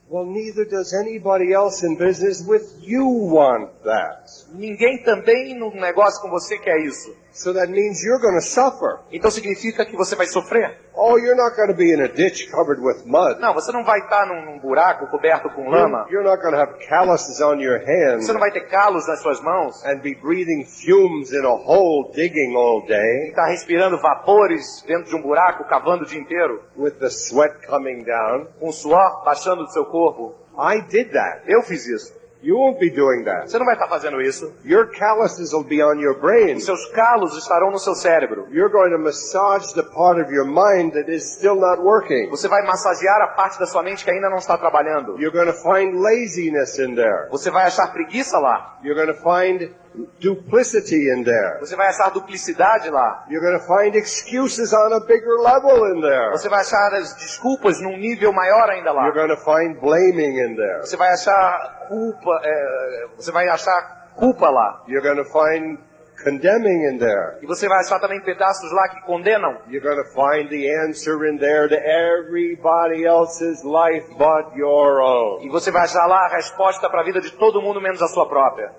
[0.10, 4.22] Well, neither does anybody else in business with you want that.
[4.54, 7.12] Ninguém também no negócio com você quer isso.
[7.36, 9.00] So that means you're going to suffer.
[9.12, 10.80] Então significa que você vai sofrer.
[10.94, 13.42] Oh, you're not going to be in a ditch covered with mud.
[13.42, 16.06] Não, você não vai estar num, num buraco coberto com lama.
[16.10, 19.06] You're, you're not going to have calluses on your hands Você não vai ter calos
[19.06, 19.84] nas suas mãos.
[19.86, 25.16] and be breathing fumes in a hole digging all day Estar respirando vapores dentro de
[25.18, 28.48] um buraco, cavando o dia inteiro, with the sweat coming down.
[28.62, 30.36] com suor baixando do seu corpo.
[30.58, 31.42] I did that.
[31.46, 32.14] Eu fiz isso.
[32.46, 33.50] You won't be doing that.
[33.50, 34.54] Você não vai estar fazendo isso.
[34.64, 36.58] Your calluses will be on your brain.
[36.58, 38.46] Os seus calos estarão no seu cérebro.
[38.52, 42.30] You're going to massage the part of your mind that is still not working.
[42.30, 45.20] Você vai massagear a parte da sua mente que ainda não está trabalhando.
[45.20, 47.30] You're going to find laziness in there.
[47.32, 48.78] Você vai achar preguiça lá.
[48.84, 49.74] You're going to find
[50.20, 51.60] duplicity in there.
[51.60, 53.26] Você vai achar duplicidade lá.
[53.30, 56.32] You're going to find excuses on a bigger level in there.
[56.32, 59.08] Você vai achar as desculpas num nível maior ainda lá.
[59.08, 60.80] You're going to find blaming in there.
[60.82, 64.84] Você vai achar culpa, é, você vai achar culpa lá.
[64.88, 65.80] You're going to find
[66.24, 67.38] condemning in there.
[67.42, 69.58] E você vai achar também pedaços lá que condenam.
[69.68, 75.44] You're going to find the answer in there to everybody else's life but your own.
[75.44, 78.08] E você vai achar lá a resposta para a vida de todo mundo menos a
[78.08, 78.72] sua própria.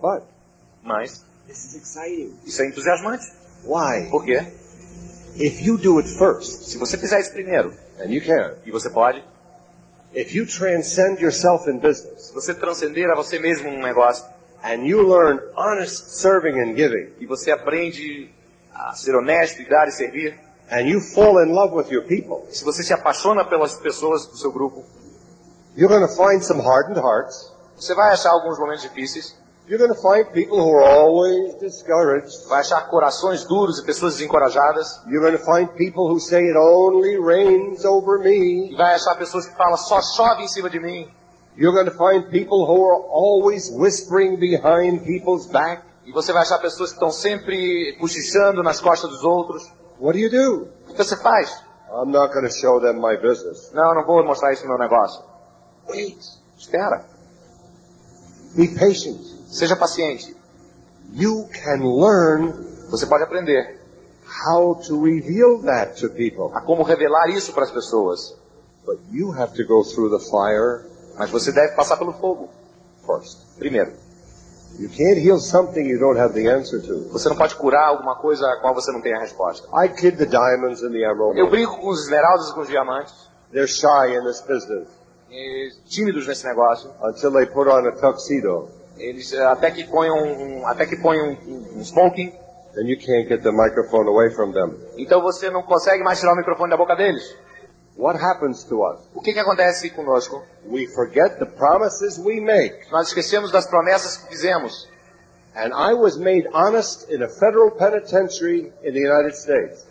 [0.00, 0.31] But
[0.82, 1.24] Mas
[1.56, 3.24] isso é entusiasmante.
[3.64, 4.08] Why?
[4.10, 4.46] Por quê?
[5.36, 8.90] If you do it first, Se você fizer isso primeiro, and you can, e você
[8.90, 9.24] pode,
[10.14, 14.24] if you transcend yourself in business se você transcender a você mesmo num negócio,
[14.62, 18.30] and you learn honest serving and giving, e você aprende
[18.74, 20.38] a ser honesto e dar e servir,
[20.70, 24.36] and you fall in love with your people, se você se apaixona pelas pessoas do
[24.36, 24.84] seu grupo,
[25.76, 27.50] you're going to find some hardened hearts.
[27.76, 29.34] você vai achar alguns momentos difíceis,
[29.72, 32.46] You're going to find people who are always discouraged.
[32.46, 36.58] vai achar corações duros e pessoas desencorajadas, You're going to find people who say it
[36.58, 38.76] only rains over me.
[38.76, 41.08] vai achar pessoas que falam só chove em cima de mim,
[41.56, 45.82] You're going to find people who are always whispering behind people's back.
[46.04, 49.72] e você vai achar pessoas que estão sempre cochichando nas costas dos outros.
[49.98, 50.68] What do you do?
[50.90, 51.50] O que você faz?
[51.90, 53.72] I'm not going to show them my business.
[53.72, 55.24] Não, não vou mostrar isso no meu negócio.
[55.88, 56.18] Wait.
[56.58, 57.06] Espera.
[58.54, 59.31] Be patient.
[59.52, 60.34] Seja paciente.
[61.12, 62.52] You can learn
[62.90, 63.78] Você pode aprender
[64.46, 66.50] how to reveal that to people.
[66.54, 68.34] a como revelar isso para as pessoas.
[68.84, 70.84] But you have to go through the fire
[71.18, 72.48] Mas você deve passar pelo fogo
[73.06, 73.38] first.
[73.58, 73.92] primeiro.
[74.78, 77.10] You can't heal something you don't have the answer to.
[77.12, 79.68] Você não pode curar alguma coisa a qual você não tem a resposta.
[79.84, 81.38] I kid the diamonds and the emeralds.
[81.38, 83.12] Eu brinco com os esmeraldas e com os diamantes,
[83.52, 84.88] They're shy in this business
[85.30, 86.90] e tímidos nesse negócio.
[87.02, 88.68] until they put on a tuxedo.
[88.98, 92.32] Eles eh, até que ponham um, até que ponham um, um smoking,
[92.74, 94.74] Then you can't get the microphone away from them.
[94.96, 97.22] então você não consegue mais tirar o microfone da boca deles.
[97.98, 99.00] What happens to us?
[99.14, 100.42] O que que acontece conosco?
[100.66, 102.90] We forget the promises we make.
[102.90, 104.88] Nós esquecemos das promessas que fizemos.
[105.54, 109.86] And I was made honest in a federal penitentiary in the United States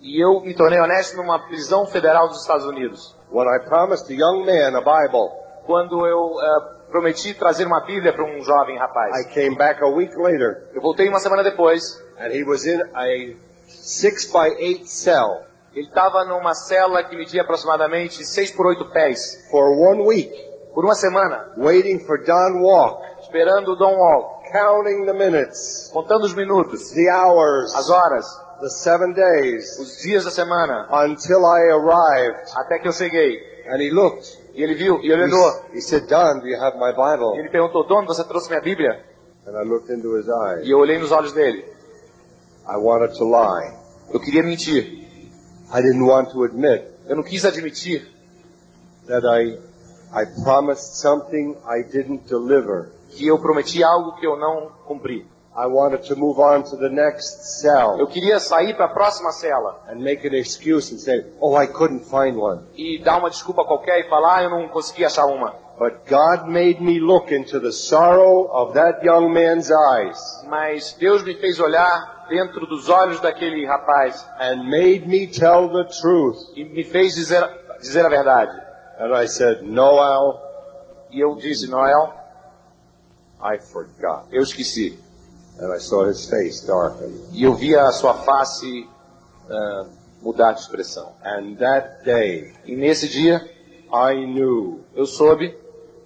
[0.00, 3.16] E eu me tornei honesto numa prisão federal dos Estados Unidos.
[3.32, 5.30] when I promised a young man a Bible.
[5.66, 9.26] Quando eu eh, prometi trazer uma Bíblia para um jovem I rapaz.
[9.32, 11.82] came back a week later Eu voltei uma semana depois
[12.18, 13.36] and he was in a
[13.68, 15.42] six by eight cell
[15.74, 19.48] Ele estava numa cela que media aproximadamente 6 por 8 pés.
[19.50, 20.32] for one week,
[20.74, 26.24] Por uma semana, waiting for Don Walk, esperando o Don Wall, counting the minutes, contando
[26.24, 28.26] os minutos, the hours, as horas,
[28.60, 32.50] the seven days, os dias da semana, until I arrived.
[32.56, 33.38] até que eu cheguei.
[33.68, 34.26] And he looked.
[34.54, 35.64] E ele viu, e He, olhou.
[35.72, 37.38] he said, Don, do you have my E Bible?
[37.38, 39.04] ele perguntou, Dono, você trouxe minha Bíblia?
[39.46, 40.66] And I looked into his eyes.
[40.66, 41.64] E eu olhei nos olhos dele.
[42.68, 43.72] I wanted to lie.
[44.12, 44.84] Eu queria mentir.
[45.72, 48.06] I didn't want to admit Eu não quis admitir
[49.06, 49.56] that I,
[50.12, 52.90] I promised something I didn't deliver.
[53.10, 55.26] que eu prometi algo que eu não cumpri.
[55.56, 59.32] I wanted to move on to the next Eu cell queria sair para a próxima
[59.32, 62.62] cela and make an excuse and say, oh, I couldn't find one.
[62.76, 65.54] e dar uma desculpa qualquer e falar, ah, eu não consegui achar uma.
[65.78, 71.24] But God made me look into the sorrow of that young man's eyes Mas Deus
[71.24, 76.36] me fez olhar dentro dos olhos daquele rapaz and made me tell the truth.
[76.54, 77.42] e me fez dizer,
[77.80, 78.52] dizer a verdade.
[79.00, 80.38] And I said, Noel,
[81.10, 82.14] E eu disse, Noel,
[83.42, 84.26] I forgot.
[84.30, 84.96] eu esqueci.
[87.32, 88.88] E eu via a sua face
[89.50, 89.86] ah,
[90.22, 91.12] mudar de expressão.
[91.24, 93.40] And that day, E nesse dia,
[93.92, 95.56] I knew eu soube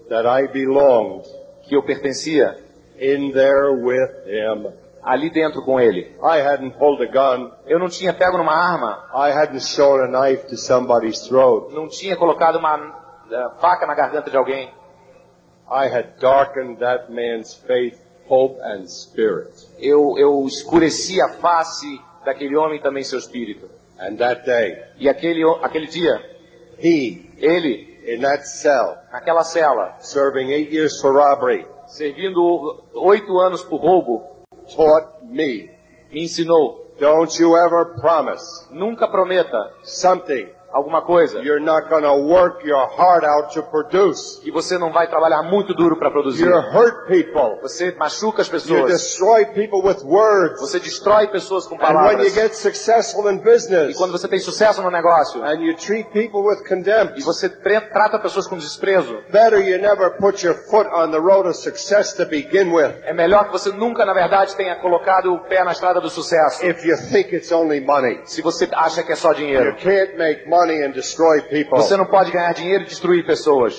[0.08, 1.26] that I belonged
[1.62, 2.58] que eu pertencia
[2.98, 4.72] in there with him.
[5.02, 6.16] ali dentro com ele.
[6.22, 7.52] I hadn't pulled a gun.
[7.66, 11.72] Eu não tinha pego numa arma, I hadn't shown a knife to somebody's throat.
[11.74, 14.72] não tinha colocado uma ah, faca na garganta de alguém.
[15.70, 19.52] I had darkened that man's faith, hope, and spirit.
[19.78, 23.68] Eu, eu escureci a face daquele homem também seu espírito.
[23.98, 26.20] And that day, E aquele, aquele dia,
[26.78, 33.62] he, ele, in that cell, naquela cela, serving eight years for robbery, servindo oito anos
[33.62, 34.22] por roubo,
[34.74, 35.70] taught me,
[36.10, 42.66] me ensinou, don't you ever promise nunca prometa something alguma coisa you're not to work
[42.66, 44.40] your heart out to produce.
[44.42, 46.44] que você não vai trabalhar muito duro para produzir.
[46.46, 47.58] You hurt people.
[47.62, 48.92] Você machuca as You pessoas.
[48.92, 50.60] destroy people with words.
[50.60, 52.34] Você destrói pessoas com And when you palavras.
[52.34, 56.40] get successful in E business, quando você tem sucesso no negócio, and you treat people
[56.42, 61.10] with contempt, e você trata pessoas com desprezo, better you never put your foot on
[61.10, 62.92] the road of success to begin with.
[63.04, 66.64] é melhor que você nunca, na verdade, tenha colocado o pé na estrada do sucesso.
[66.64, 69.76] If you think it's only money, Se você acha que é só you dinheiro.
[69.76, 71.78] can't make money and destroy people.
[71.78, 73.74] Você não pode ganhar dinheiro e destruir pessoas.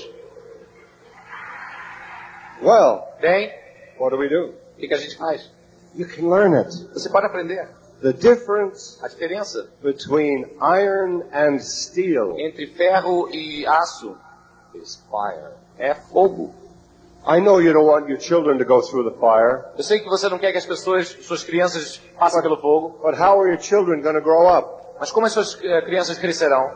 [2.61, 3.51] Well, Bem,
[3.99, 4.53] what do we do?
[4.75, 5.49] o que, que a gente faz?
[5.95, 6.69] You can learn it.
[6.93, 7.67] Você pode aprender.
[8.01, 14.17] The difference A diferença between iron and steel entre ferro e aço
[14.73, 15.53] is fire.
[15.77, 16.53] é fogo.
[17.27, 20.07] I know you don't want your children to go through the fire, Eu sei que
[20.07, 23.59] você não quer que as pessoas, suas crianças, passem pelo fogo, but how are your
[23.59, 24.84] children going to grow up?
[24.99, 26.73] Mas como as suas eh, crianças crescerão?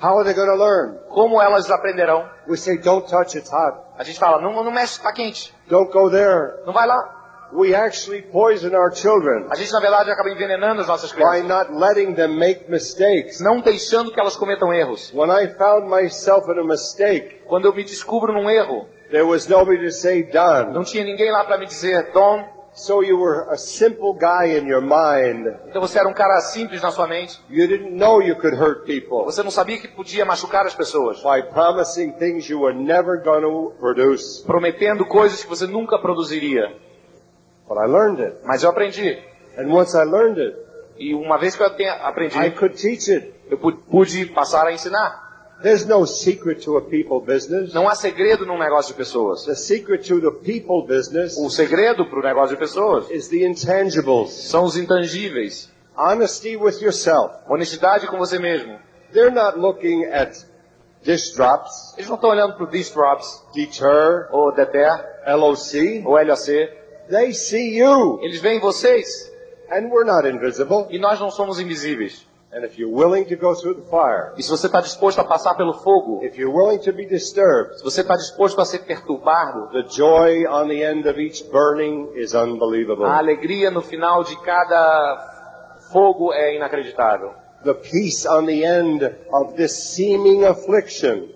[0.00, 0.98] How are they going to learn?
[1.08, 2.28] Como elas aprenderão?
[2.46, 3.76] We say, don't touch, it's hot.
[3.98, 5.52] A gente fala, não, não mexe, está quente.
[5.68, 6.64] Don't go there.
[6.64, 7.16] Não vai lá.
[7.50, 11.48] We actually poison our children A gente, na verdade, acaba envenenando as nossas by crianças.
[11.48, 13.40] not letting them make mistakes.
[13.40, 15.10] Não deixando que elas cometam erros.
[15.14, 19.48] When I found myself in a mistake, Quando eu me descubro num erro, there was
[19.48, 20.84] nobody to say, não done.
[20.84, 22.44] tinha ninguém lá para me dizer, Dom,
[22.80, 25.46] So you were a simple guy in your mind.
[25.66, 27.40] então você era um cara simples na sua mente.
[27.50, 31.20] You didn't know you could hurt people Você não sabia que podia machucar as pessoas.
[31.22, 34.44] by promising things you were never going to produce.
[34.46, 36.72] Prometendo coisas que você nunca produziria.
[37.68, 38.36] But I learned it.
[38.44, 39.18] Mas eu aprendi.
[39.58, 40.56] And once I learned it,
[41.00, 43.32] E uma vez que eu tenha I aprendi, could teach it.
[43.50, 45.27] eu pu- pude passar a ensinar.
[45.62, 47.74] There's no secret to a people business.
[47.74, 49.44] Não há segredo num negócio de pessoas.
[49.44, 53.44] The secret to the people business O segredo para o negócio de pessoas is the
[53.44, 54.30] intangibles.
[54.30, 55.68] são os intangíveis.
[55.96, 57.34] Honesty with yourself.
[57.48, 58.78] Honestidade com você mesmo.
[59.12, 60.36] They're not looking at
[61.02, 64.90] dish drops, Eles não estão olhando para o Distrops, deter, ou Deter,
[65.26, 66.04] LOC.
[66.06, 66.46] ou LAC.
[67.10, 68.20] They see you.
[68.22, 69.08] Eles veem vocês.
[69.72, 70.86] And we're not invisible.
[70.90, 72.27] E nós não somos invisíveis.
[72.50, 75.24] And if you're willing to go through the fire, E se você está disposto a
[75.24, 78.78] passar pelo fogo, if you're willing to be disturbed, se você está disposto a ser
[78.86, 83.04] perturbado, the joy on the end of each burning is unbelievable.
[83.04, 87.34] a alegria no final de cada fogo é inacreditável.
[87.64, 91.28] The peace on the end of this seeming affliction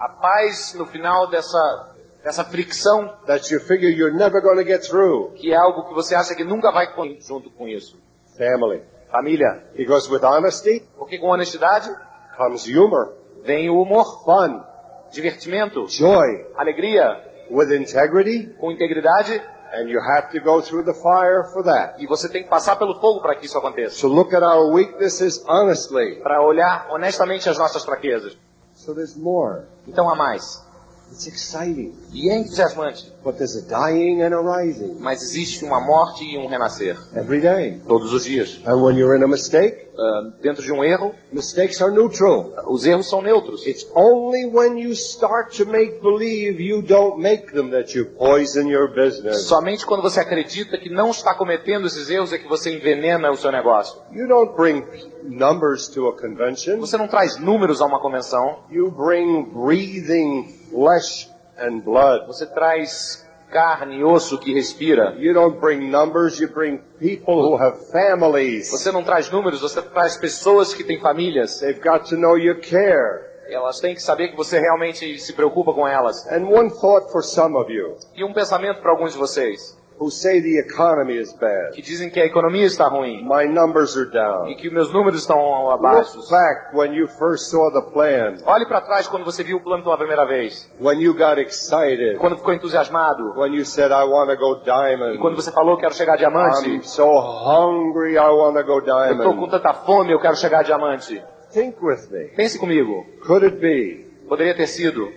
[0.00, 4.82] A paz no final dessa, dessa fricção, that you figure you're never going to get
[4.82, 5.32] through.
[5.36, 6.88] que é algo que você acha que nunca vai
[7.20, 7.96] junto com isso.
[8.36, 8.82] Family.
[9.16, 11.90] Família, Because with honesty porque com honestidade
[12.36, 13.14] comes humor,
[13.44, 14.62] vem o humor, fun,
[15.10, 16.46] divertimento, joy.
[16.56, 19.40] alegria, With integrity com integridade
[19.72, 22.02] And you have to go through the fire for that.
[22.02, 24.00] E você tem que passar pelo fogo para que isso aconteça.
[24.00, 26.16] To look at our weaknesses honestly.
[26.22, 28.36] Para olhar honestamente as nossas fraquezas.
[28.74, 29.64] So there's more.
[29.86, 30.64] Então há mais.
[31.12, 31.94] It's exciting.
[32.12, 33.10] E é entusiasmante.
[33.24, 36.98] But there's a dying and a rising Mas existe uma morte e um renascer.
[37.14, 37.80] every day.
[37.86, 38.60] Todos os dias.
[38.66, 42.52] And when you're in a mistake, Ah, dentro de um erro, mistakes are neutral.
[42.66, 43.66] os erros são neutros.
[43.66, 48.68] It's only when you start to make believe you don't make them that you poison
[48.68, 49.46] your business.
[49.46, 53.36] Somente quando você acredita que não está cometendo esses erros é que você envenena o
[53.36, 54.00] seu negócio.
[54.12, 54.84] You don't bring
[55.22, 56.78] numbers to a convention.
[56.78, 58.64] Você não traz números a uma convenção.
[58.70, 62.26] You bring breathing flesh and blood.
[62.26, 63.25] Você traz
[63.56, 65.16] carne e osso que respira.
[65.18, 68.70] You don't bring numbers, you bring people who have families.
[68.70, 71.60] Você não traz números, você traz pessoas que têm famílias.
[71.60, 73.24] They've got to know you care.
[73.48, 76.26] Elas têm que saber que você realmente se preocupa com elas.
[76.26, 80.10] And one thought for some of you E um pensamento para alguns de vocês who
[80.10, 81.72] say the economy is bad.
[81.72, 84.56] que dizem que a economia está ruim My numbers are e down.
[84.56, 86.18] que meus números estão abaixo.
[86.18, 89.60] Look back when you first saw the plan, Olhe para trás quando você viu o
[89.60, 90.70] plano pela primeira vez.
[90.80, 93.32] when you got excited, Quando ficou entusiasmado.
[93.38, 95.18] when you said, I want to go E diamond.
[95.18, 96.88] quando você falou quero chegar a I'm diamante.
[96.88, 99.50] so hungry, I want to go Eu estou com diamond.
[99.50, 101.22] tanta fome, eu quero chegar a diamante.
[101.52, 102.28] Think with me.
[102.36, 103.04] Pense comigo.
[103.26, 105.08] Could it be Poderia ter sido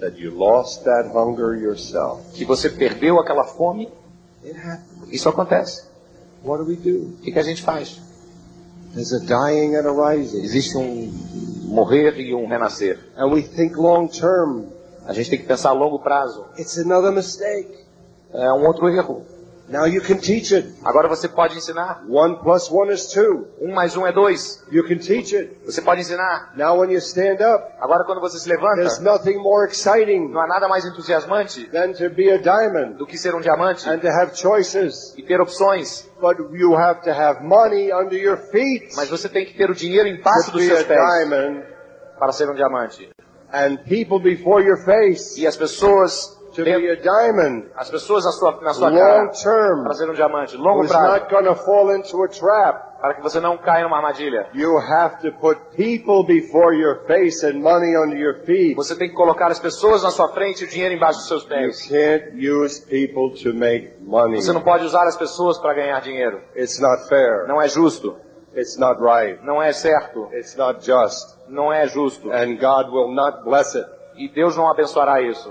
[0.00, 2.32] that you lost that hunger yourself?
[2.34, 3.88] que você perdeu aquela fome.
[4.42, 4.56] It.
[5.10, 5.84] Isso acontece.
[6.42, 7.14] What do we do?
[7.14, 8.00] O que, que a gente faz?
[8.94, 10.42] There's a dying and a rising.
[10.42, 11.12] Existe um
[11.66, 12.98] morrer e um renascer.
[13.16, 14.64] And we think long term.
[15.06, 16.46] A gente tem que pensar a longo prazo.
[16.58, 17.84] It's another mistake.
[18.32, 19.24] É um outro erro.
[19.70, 20.66] Now you can teach it.
[20.84, 22.02] Agora você pode ensinar.
[22.08, 23.46] One plus one is two.
[23.60, 24.64] Um mais um é dois.
[24.68, 25.56] You can teach it.
[25.64, 26.52] Você pode ensinar.
[26.56, 30.40] Now when you stand up, Agora quando você se there's levanta, nothing more exciting não
[30.40, 33.98] há nada mais entusiasmante than to be a diamond do que ser um diamante and
[34.00, 35.14] to have choices.
[35.16, 36.04] e ter opções.
[36.20, 39.74] But you have to have money under your feet Mas você tem que ter o
[39.74, 41.62] dinheiro embaixo dos seus pés diamond
[42.18, 43.08] para ser um diamante.
[43.52, 48.32] and people before your face E as pessoas, to be a diamond as pessoas na
[48.32, 51.44] sua, na sua cara long term para ser um diamante, longo who's prazo, not going
[51.44, 52.90] to fall into a trap.
[53.00, 54.48] para que você não caia numa armadilha.
[54.52, 58.74] You have to put people before your face and money under your feet.
[58.74, 61.42] Você tem que colocar as pessoas na sua frente e o dinheiro embaixo dos seus
[61.44, 61.86] You pés.
[61.88, 64.42] can't use people to make money.
[64.42, 66.42] Você não pode usar as pessoas para ganhar dinheiro.
[66.54, 67.46] It's not fair.
[67.48, 68.16] Não é justo.
[68.54, 69.42] It's not right.
[69.44, 70.28] Não é certo.
[70.32, 71.38] It's not just.
[71.48, 72.30] Não é justo.
[72.30, 73.88] And God will not bless it.
[74.16, 75.50] E Deus não abençoará isso.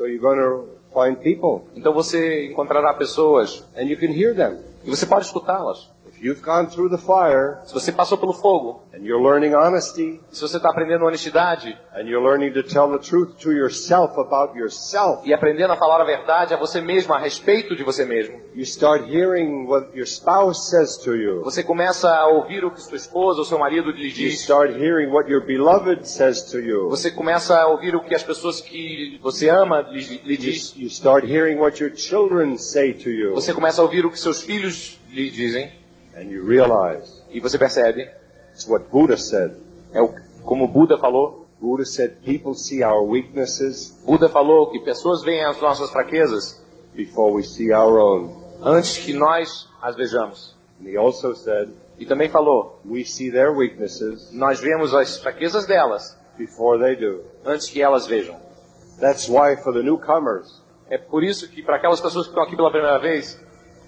[0.00, 4.58] So you're going to find people Então você encontrará pessoas and you can hear them.
[4.82, 5.90] e você pode escutá-las.
[6.20, 10.20] If you've gone through the fire Se você passou pelo fogo, and you're learning honesty
[10.30, 14.54] se você está aprendendo honestidade and you're learning to tell the truth to yourself about
[14.58, 18.38] yourself, e aprendendo a falar a verdade a você mesmo, a respeito de você mesmo,
[18.54, 21.42] you start hearing what your spouse says to you.
[21.42, 24.42] você começa a ouvir o que sua esposa ou seu marido lhe You diz.
[24.42, 26.90] start hearing what your beloved says to you.
[26.90, 30.74] Você começa a ouvir o que as pessoas que você ama lhe, lhe You, diz.
[30.76, 33.32] you start hearing what your children say to you.
[33.34, 35.79] Você começa a ouvir o que seus filhos lhe dizem
[36.16, 38.08] And you realize e você percebe.
[38.52, 39.54] it's what Buddha said.
[39.92, 40.12] É o,
[40.44, 41.46] como Buda falou.
[41.60, 46.60] Buddha said people see our weaknesses Buda falou que pessoas veem as nossas fraquezas
[46.94, 48.34] before we see our own.
[48.62, 50.56] antes que nós as vejamos.
[50.80, 55.66] And he also said E também falou, we see their weaknesses nós vemos as fraquezas
[55.66, 57.22] delas before they do.
[57.44, 58.36] antes que elas vejam.
[58.98, 62.56] That's why for the newcomers, É por isso que para aquelas pessoas que estão aqui
[62.56, 63.38] pela primeira vez,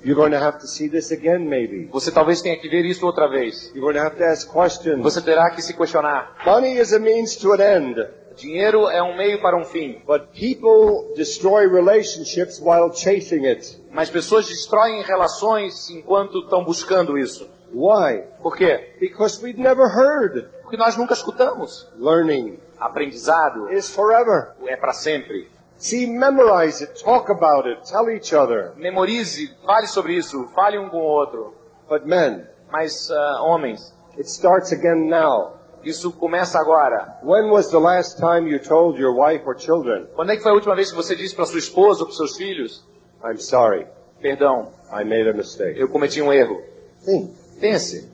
[0.05, 1.89] you're going to have to see this again maybe.
[1.93, 3.71] você talvez tenha que ver isso outra vez.
[3.75, 5.03] You're going to have to ask questions.
[5.03, 6.37] Você terá que se questionar.
[6.45, 7.97] Money is a means to an end,
[8.37, 13.79] Dinheiro é um meio para um fim, but people destroy relationships while chasing it.
[13.91, 17.49] mas pessoas destroem relações enquanto estão buscando isso.
[17.75, 18.23] Why?
[18.43, 18.95] Por quê?
[19.01, 20.47] Because we've never heard.
[20.63, 21.89] Porque nós nunca escutamos.
[21.99, 24.53] Learning Aprendizado is forever.
[24.67, 25.49] é para sempre.
[25.83, 28.73] See, memorize it, talk about it, tell each other.
[28.77, 31.55] Memorize, fale sobre isso, fale um com o outro.
[31.89, 35.55] But men, Mas, ah, homens, it starts again now.
[35.85, 37.19] isso começa agora.
[37.25, 40.53] When was the last time you told your wife or children, Quando é que foi
[40.53, 42.85] a última vez que você disse para sua esposa ou para seus filhos,
[43.25, 43.89] I'm sorry,
[44.21, 45.81] perdão, I made a mistake?
[45.81, 46.63] eu cometi um erro?
[47.05, 47.35] Think.
[47.61, 48.09] Pense,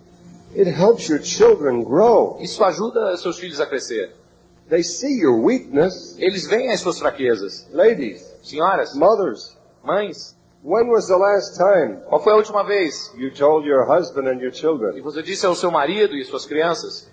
[0.57, 2.39] It helps your children grow.
[2.41, 4.11] isso ajuda seus filhos a crescer.
[4.69, 6.17] They see your weakness.
[6.19, 7.67] Eles veem as suas fraquezas.
[7.73, 13.31] Ladies, Senhoras, mothers, mães, when was the last time qual foi a última vez you
[13.31, 17.09] told your husband and your que children, você disse ao seu marido e suas crianças,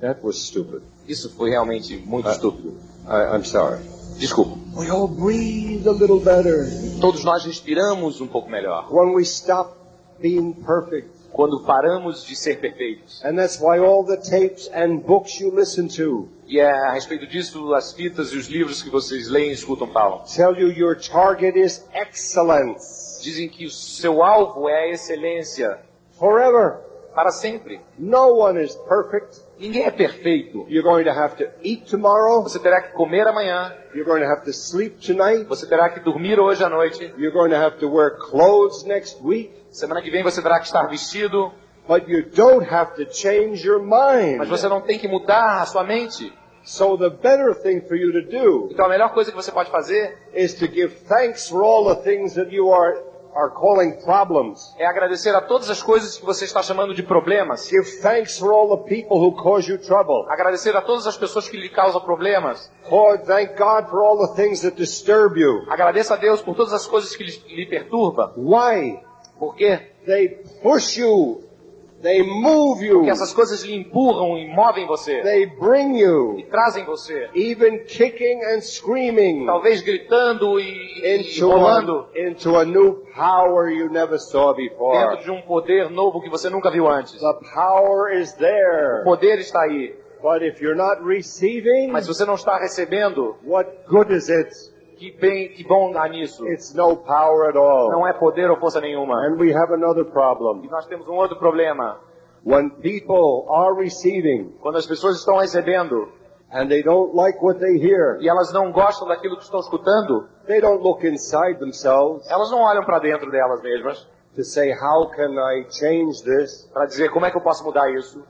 [0.00, 0.82] that was stupid?
[1.06, 2.32] isso foi realmente muito Ah.
[2.32, 2.74] estúpido.
[3.06, 3.78] I, I'm sorry.
[4.18, 4.58] Desculpa.
[4.74, 6.66] We all breathe a little better
[7.00, 9.74] Todos nós respiramos um pouco melhor when we stop
[10.20, 11.08] being perfect.
[11.36, 13.22] Quando paramos de ser perfeitos.
[13.22, 17.26] And that's why all the tapes and books you listen to E é a respeito
[17.26, 20.24] disso as fitas e os livros que vocês leem e escutam falam.
[20.34, 25.78] tell you your target is excellence Dizem que o seu alvo é a excelência
[26.18, 26.78] forever.
[27.16, 27.80] Para sempre.
[27.98, 29.40] No one is perfect.
[29.58, 30.66] Ninguém é perfeito.
[30.68, 32.42] You're going to have to eat tomorrow.
[32.42, 35.44] Você terá que comer amanhã, You're going to have to sleep tonight.
[35.48, 37.02] você terá que dormir hoje à noite.
[37.16, 39.50] You're going to have to wear clothes next week.
[39.70, 41.50] Semana que vem você terá que estar vestido,
[41.88, 44.38] But you don't have to change your mind.
[44.38, 46.32] mas você não tem que mudar a sua mente.
[46.64, 49.70] So the better thing for you to do Então a melhor coisa que você pode
[49.70, 53.00] fazer is to give thanks for all the things that you are,
[53.36, 54.74] are calling problems.
[54.78, 57.68] é agradecer a todas as coisas que você está chamando de problemas.
[57.68, 60.26] Give thanks for all the people who cause you trouble.
[60.28, 62.70] Agradecer a todas as pessoas que lhe causam problemas.
[62.90, 65.64] Lord, thank God for all the things that disturb you.
[65.68, 68.32] Agradeça a Deus por todas as coisas que lhe, lhe perturbam.
[68.36, 69.00] Why?
[69.38, 70.28] Porque They
[70.62, 71.42] push you.
[72.02, 73.02] They move you.
[73.04, 75.22] que essas coisas lhe empurram e movem você.
[75.22, 76.42] They bring E you.
[76.50, 77.28] trazem você.
[77.34, 80.64] Even kicking and screaming Talvez gritando e,
[81.02, 84.98] e into rolando a, into a new power you never saw before.
[84.98, 87.18] dentro de um poder novo que você nunca viu antes.
[87.18, 89.02] The power is O there.
[89.04, 89.94] poder está aí.
[90.22, 94.50] But if you're not receiving, Mas se você não está recebendo, what good is it?
[94.96, 96.46] Que bem, que bom há nisso.
[96.48, 97.90] It's no power at all.
[97.90, 99.14] Não é poder ou força nenhuma.
[99.26, 100.68] And we have another E problem.
[100.70, 102.00] nós temos um outro problema.
[102.44, 106.08] When people are receiving Quando as pessoas estão recebendo
[106.52, 110.28] and they don't like what they hear, e elas não gostam daquilo que estão escutando,
[110.46, 115.10] they don't look inside themselves elas não olham para dentro delas mesmas to say, how
[115.10, 116.70] can I change this?
[116.72, 118.22] para dizer como é que eu posso mudar isso.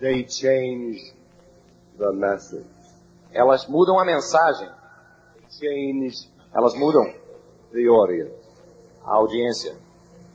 [0.00, 1.14] They change
[1.98, 2.66] the message.
[3.32, 4.68] Elas mudam a mensagem,
[5.60, 7.04] Change elas mudam
[7.72, 8.32] the audience.
[9.04, 9.74] a audiência.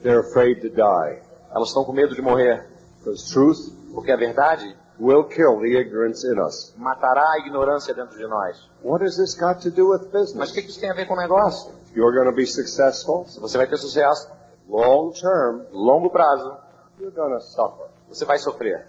[0.04, 1.22] They're afraid to die.
[1.54, 2.66] Elas estão com medo de morrer,
[3.00, 3.58] Because truth
[3.94, 6.74] porque a verdade will kill the ignorance in us.
[6.78, 8.58] matará a ignorância dentro de nós.
[8.84, 10.52] What has this got to do with Mas business?
[10.52, 11.74] o que que isso tem a ver com o negócio?
[11.96, 14.30] You're going to be successful Se você vai ter sucesso,
[14.70, 16.56] long term, longo prazo,
[17.00, 17.88] you're going to suffer.
[18.08, 18.88] você vai sofrer.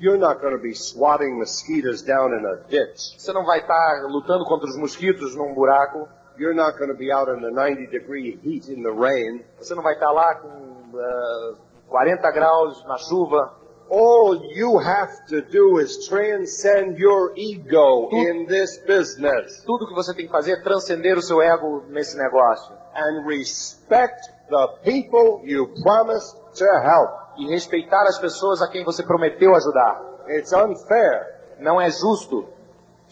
[0.00, 3.18] You're not going to be swatting mosquitoes down in a ditch.
[3.18, 6.08] Você não vai estar lutando contra os mosquitos num buraco.
[6.38, 9.44] You're not going to be out in the 90 degree heat in the rain.
[9.58, 11.54] Você não vai estar lá com eh,
[11.88, 13.54] 40 graus na chuva.
[13.90, 20.12] All you have to do is transcend your ego in this business Tudo que você
[20.14, 22.70] tem que fazer é transcender o seu ego nesse negócio.
[22.94, 24.20] and respect
[24.50, 27.27] the people you promised to help.
[27.38, 30.00] E respeitar as pessoas a quem você prometeu ajudar.
[30.28, 32.46] It's unfair Não é justo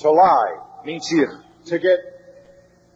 [0.02, 1.28] to lie, mentir.
[1.68, 1.98] to get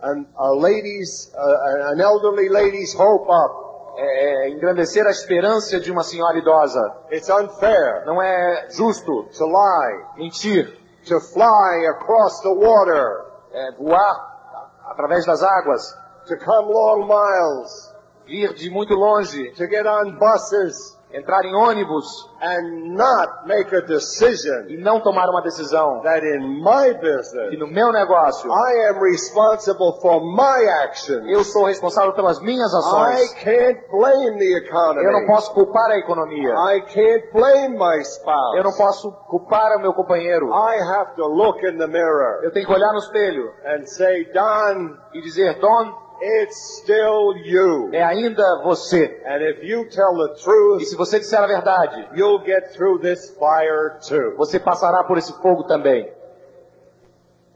[0.03, 3.71] an, a lady's, uh, an elderly lady's hope up.
[3.99, 6.81] É, é engrandecer a esperança de uma senhora idosa.
[7.11, 10.77] It's unfair Não é justo to lie, mentir.
[11.09, 15.83] to fly across the water, É voar através das águas.
[16.29, 17.95] to come long miles,
[18.27, 19.51] Vir de muito longe.
[19.57, 22.29] to get on buses Entrar em ônibus.
[22.43, 26.01] and not make a decision E não tomar uma decisão.
[26.03, 28.51] that in my business no meu negócio.
[28.51, 31.23] I am responsible for my actions.
[31.29, 33.35] Eu sou responsável pelas minhas I ações.
[33.45, 35.05] can't blame the economy.
[35.05, 36.55] Eu não posso culpar a economia.
[36.75, 38.57] I can't blame my spouse.
[38.57, 40.47] Eu não posso culpar o meu companheiro.
[40.49, 44.25] I have to look in the mirror Eu tenho que olhar no espelho and say,
[44.33, 45.93] Don, e dizer, Don,
[46.23, 47.91] it's still you.
[47.93, 49.23] é ainda você.
[49.25, 53.01] And if you tell the E truth, se você disser a verdade, you'll get through
[53.01, 54.37] this fire too.
[54.37, 56.13] você passará por esse fogo também.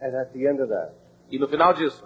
[0.01, 0.93] And at the end of that,
[1.31, 2.03] E no final disso,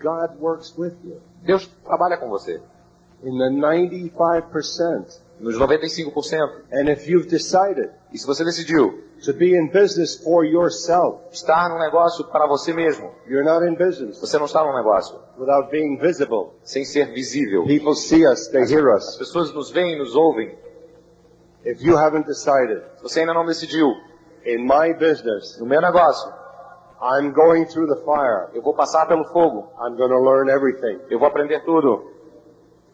[0.00, 1.20] God works with you.
[1.42, 2.60] Deus trabalha com você.
[3.22, 5.20] In the 95%.
[5.38, 6.62] Nos 95%.
[6.72, 11.68] And if you've decided E se você decidiu to be in business for yourself, estar
[11.68, 15.70] num negócio para você mesmo, you're not in business você não está num negócio without
[15.70, 16.52] being visible.
[16.62, 17.64] sem ser visível.
[17.66, 19.16] People see us, they hear As us.
[19.18, 20.56] pessoas nos veem, nos ouvem.
[21.64, 23.88] If you haven't decided, Se você ainda não decidiu,
[24.46, 26.32] in my business, no meu negócio,
[27.02, 28.48] I'm going through the fire.
[28.54, 31.00] eu vou passar pelo fogo, I'm going to learn everything.
[31.10, 32.10] eu vou aprender tudo.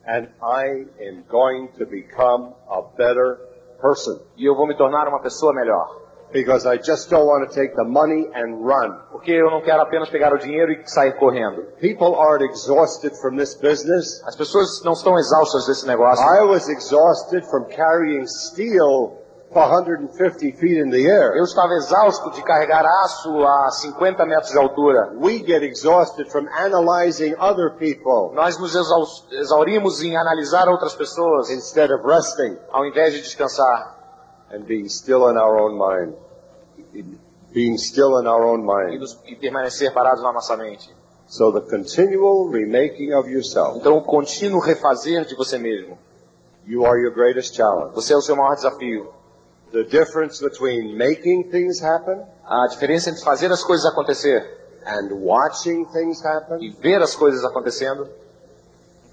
[0.07, 3.39] And I am going to become a better
[3.81, 4.21] person.
[4.37, 6.03] E eu vou me tornar uma pessoa melhor.
[6.33, 8.99] Because I just don't want to take the money and run.
[9.13, 11.63] Porque eu não quero apenas pegar o dinheiro e sair correndo.
[11.79, 14.23] People aren't exhausted from this business.
[14.27, 16.25] As pessoas não estão exaustas desse negócio.
[16.25, 19.22] I was exhausted from carrying steel
[19.61, 21.37] 150 feet in the air.
[21.37, 25.13] Eu estava exausto de carregar aço a 50 metros de altura.
[25.21, 28.75] We get exhausted from analyzing other people Nós nos
[29.33, 33.97] exaurimos em analisar outras pessoas, instead of resting ao invés de descansar
[34.53, 36.15] and being still in our own mind.
[37.53, 39.01] Being still in our own e, mind.
[39.01, 40.95] nos- e permanecer parados na nossa mente.
[41.27, 43.79] So the continual remaking of yourself.
[43.79, 45.99] Então, o contínuo refazer de você mesmo.
[46.67, 47.95] You are your greatest challenge.
[47.95, 49.11] Você é o seu maior desafio.
[49.73, 54.45] The difference between making things happen A diferença entre fazer as coisas acontecer
[54.87, 58.07] and watching things e happen ver as coisas acontecendo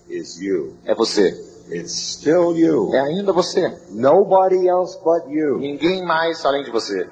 [0.10, 0.76] is you.
[0.86, 1.30] é você.
[1.72, 2.94] It's still you.
[2.96, 3.72] É ainda você.
[3.92, 5.60] Nobody else but you.
[5.60, 7.08] Ninguém mais além de você.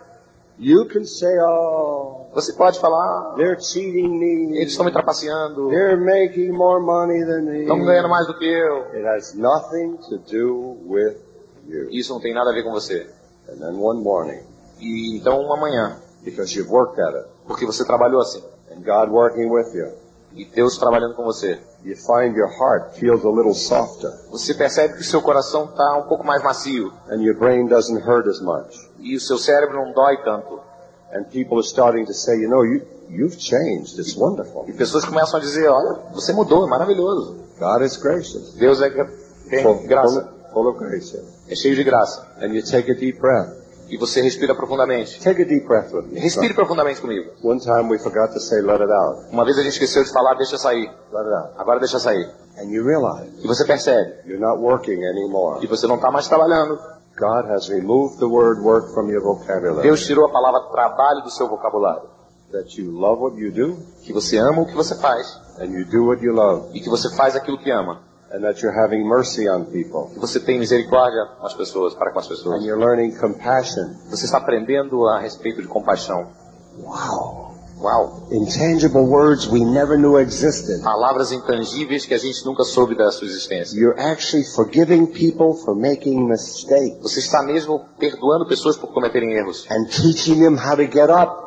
[0.59, 4.57] You can say, oh, Você pode falar, "Ah, they're cheating me.
[4.57, 7.61] eles estão me trapaceando, They're making more money than me.
[7.61, 8.85] estão ganhando mais do que eu.
[8.93, 11.15] It has nothing to do with
[11.67, 11.87] you.
[11.91, 13.07] Isso não tem nada a ver com você.
[13.49, 14.41] And then one morning,
[14.79, 19.09] E então, uma manhã, because you've worked at it, porque você trabalhou assim, and God
[19.11, 19.91] working with you,
[20.33, 24.95] e Deus trabalhando com você, you find your heart feels a little softer, você percebe
[24.95, 28.39] que o seu coração está um pouco mais macio, and your brain doesn't hurt as
[28.41, 28.87] much.
[28.99, 30.59] e o seu cérebro não dói tanto.
[31.13, 33.97] And people are starting to say, you know, you, you've changed.
[33.97, 34.65] It's wonderful.
[34.67, 37.37] E pessoas começam a dizer, olha, você mudou, é maravilhoso.
[37.57, 38.53] God is gracious.
[38.55, 38.89] Deus é
[39.49, 40.29] tem graça,
[41.49, 42.27] é cheio de graça.
[42.41, 43.65] And you take a deep breath.
[43.89, 45.21] E você respira profundamente.
[45.21, 46.19] Take a deep breath with me.
[46.19, 47.31] Respire profundamente comigo.
[47.41, 49.27] One time we forgot to say, let it out.
[49.31, 50.89] Uma vez a gente esqueceu de falar, deixa sair.
[51.13, 51.53] Let it out.
[51.57, 52.29] Agora deixa sair.
[52.57, 55.59] And you realize E você percebe you're not working anymore.
[55.61, 56.77] que você não está mais trabalhando.
[57.17, 59.83] God has removed the word work from your vocabulary.
[59.83, 62.09] Deus tirou a palavra trabalho do seu vocabulário.
[62.51, 65.39] That you love what you do, Que você ama o que você faz.
[65.59, 66.69] and you do what you love.
[66.77, 68.01] E que você faz aquilo que ama.
[68.33, 70.09] And that you're having mercy on people.
[70.13, 72.63] Que você tem misericórdia com as pessoas, para com as And pessoas.
[72.63, 73.93] you're learning compassion.
[74.09, 76.27] Você está aprendendo a respeito de compaixão.
[76.77, 77.47] Wow.
[77.79, 78.27] Uau!
[78.31, 80.81] Intangible words we never knew existed.
[80.83, 83.77] Palavras intangíveis que a gente nunca soube da sua existência.
[83.79, 89.65] You're actually forgiving people for making mistakes Você está mesmo perdoando pessoas por cometerem erros.
[89.69, 91.45] and teaching them how to get up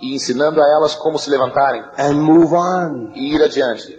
[0.00, 3.10] E ensinando a elas como se levantarem and move on.
[3.16, 3.98] e ir adiante.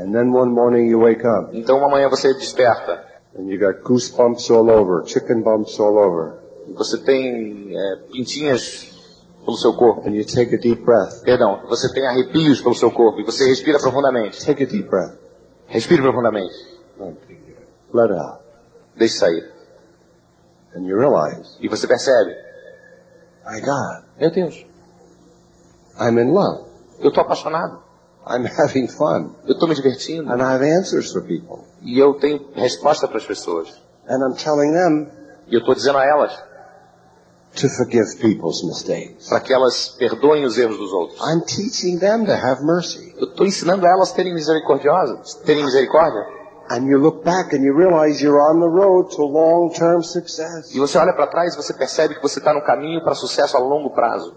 [0.00, 3.04] Up Então uma manhã você desperta.
[3.38, 6.38] and you got goosebumps all over, chicken bumps all over,
[6.68, 8.96] E você tem é, pintinhas
[9.44, 10.06] pelo seu corpo.
[10.08, 11.22] and you take a deep breath.
[11.24, 13.20] Perdão, você tem arrepios pelo seu corpo.
[13.20, 14.44] E você respira profundamente.
[14.44, 15.16] Take a deep breath.
[15.66, 16.54] Respire profundamente.
[17.92, 18.40] Let out.
[18.96, 19.50] Deixe sair.
[20.74, 22.34] And you realize, E você percebe.
[23.50, 24.66] my God, Meu Deus,
[25.98, 26.64] I'm in love.
[27.00, 27.82] eu estou apaixonado.
[28.26, 29.34] I'm having fun.
[29.46, 30.30] Eu estou me divertindo.
[30.30, 31.64] And I have answers for people.
[31.82, 33.68] E eu tenho resposta para as pessoas.
[34.08, 35.10] And I'm telling them
[35.48, 36.32] E eu estou dizendo a elas
[37.54, 39.28] to forgive people's mistakes.
[39.28, 41.18] para que elas perdoem os erros dos outros.
[41.20, 43.14] I'm teaching them to have mercy.
[43.18, 46.38] Eu estou ensinando a elas a terem misericordiosas, terem misericórdia.
[46.70, 50.74] And you look back and you realize you're on the road to long-term success.
[50.74, 53.56] E você olha para trás e você percebe que você está no caminho para sucesso
[53.56, 54.34] a longo prazo.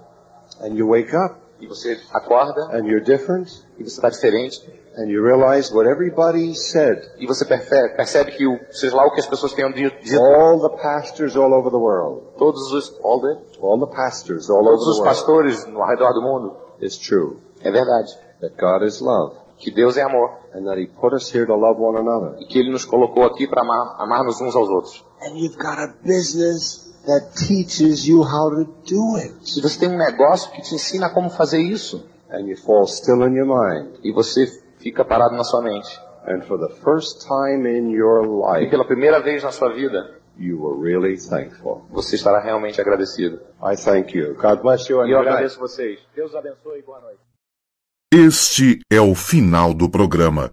[0.62, 3.48] And you wake up E você acorda and you're different.
[3.78, 4.60] e você está diferente.
[4.98, 7.02] And you realize what everybody said.
[7.18, 10.60] E você percebe, percebe que o, seja lá o que as pessoas tenham dito, All
[10.60, 12.24] the pastors all over the world.
[12.38, 15.16] todos os, all the- All the pastors all todos over os the world.
[15.16, 16.58] pastores no redor do mundo.
[16.82, 18.12] It's true É verdade.
[18.42, 20.32] that God is love Que Deus é amor.
[20.54, 22.36] and that He put us here to love one another.
[22.42, 25.06] E que Ele nos colocou aqui para amar, amar-nos uns aos outros.
[25.22, 29.34] And you've got a business that teaches you how to do it.
[29.58, 32.06] E você tem um negócio que te ensina como fazer isso.
[32.30, 34.00] And you fall still in your mind.
[34.04, 34.48] E você
[34.80, 36.00] fica parado na sua mente.
[36.28, 40.16] And for the first time in your E life, pela primeira vez na sua vida,
[40.38, 41.84] you were really thankful.
[41.90, 43.40] você estará realmente agradecido.
[43.62, 44.36] I thank you.
[44.36, 46.00] God bless you and E eu agradeço vocês.
[46.16, 47.20] Deus abençoe e boa noite.
[48.14, 50.50] Este é o final do programa.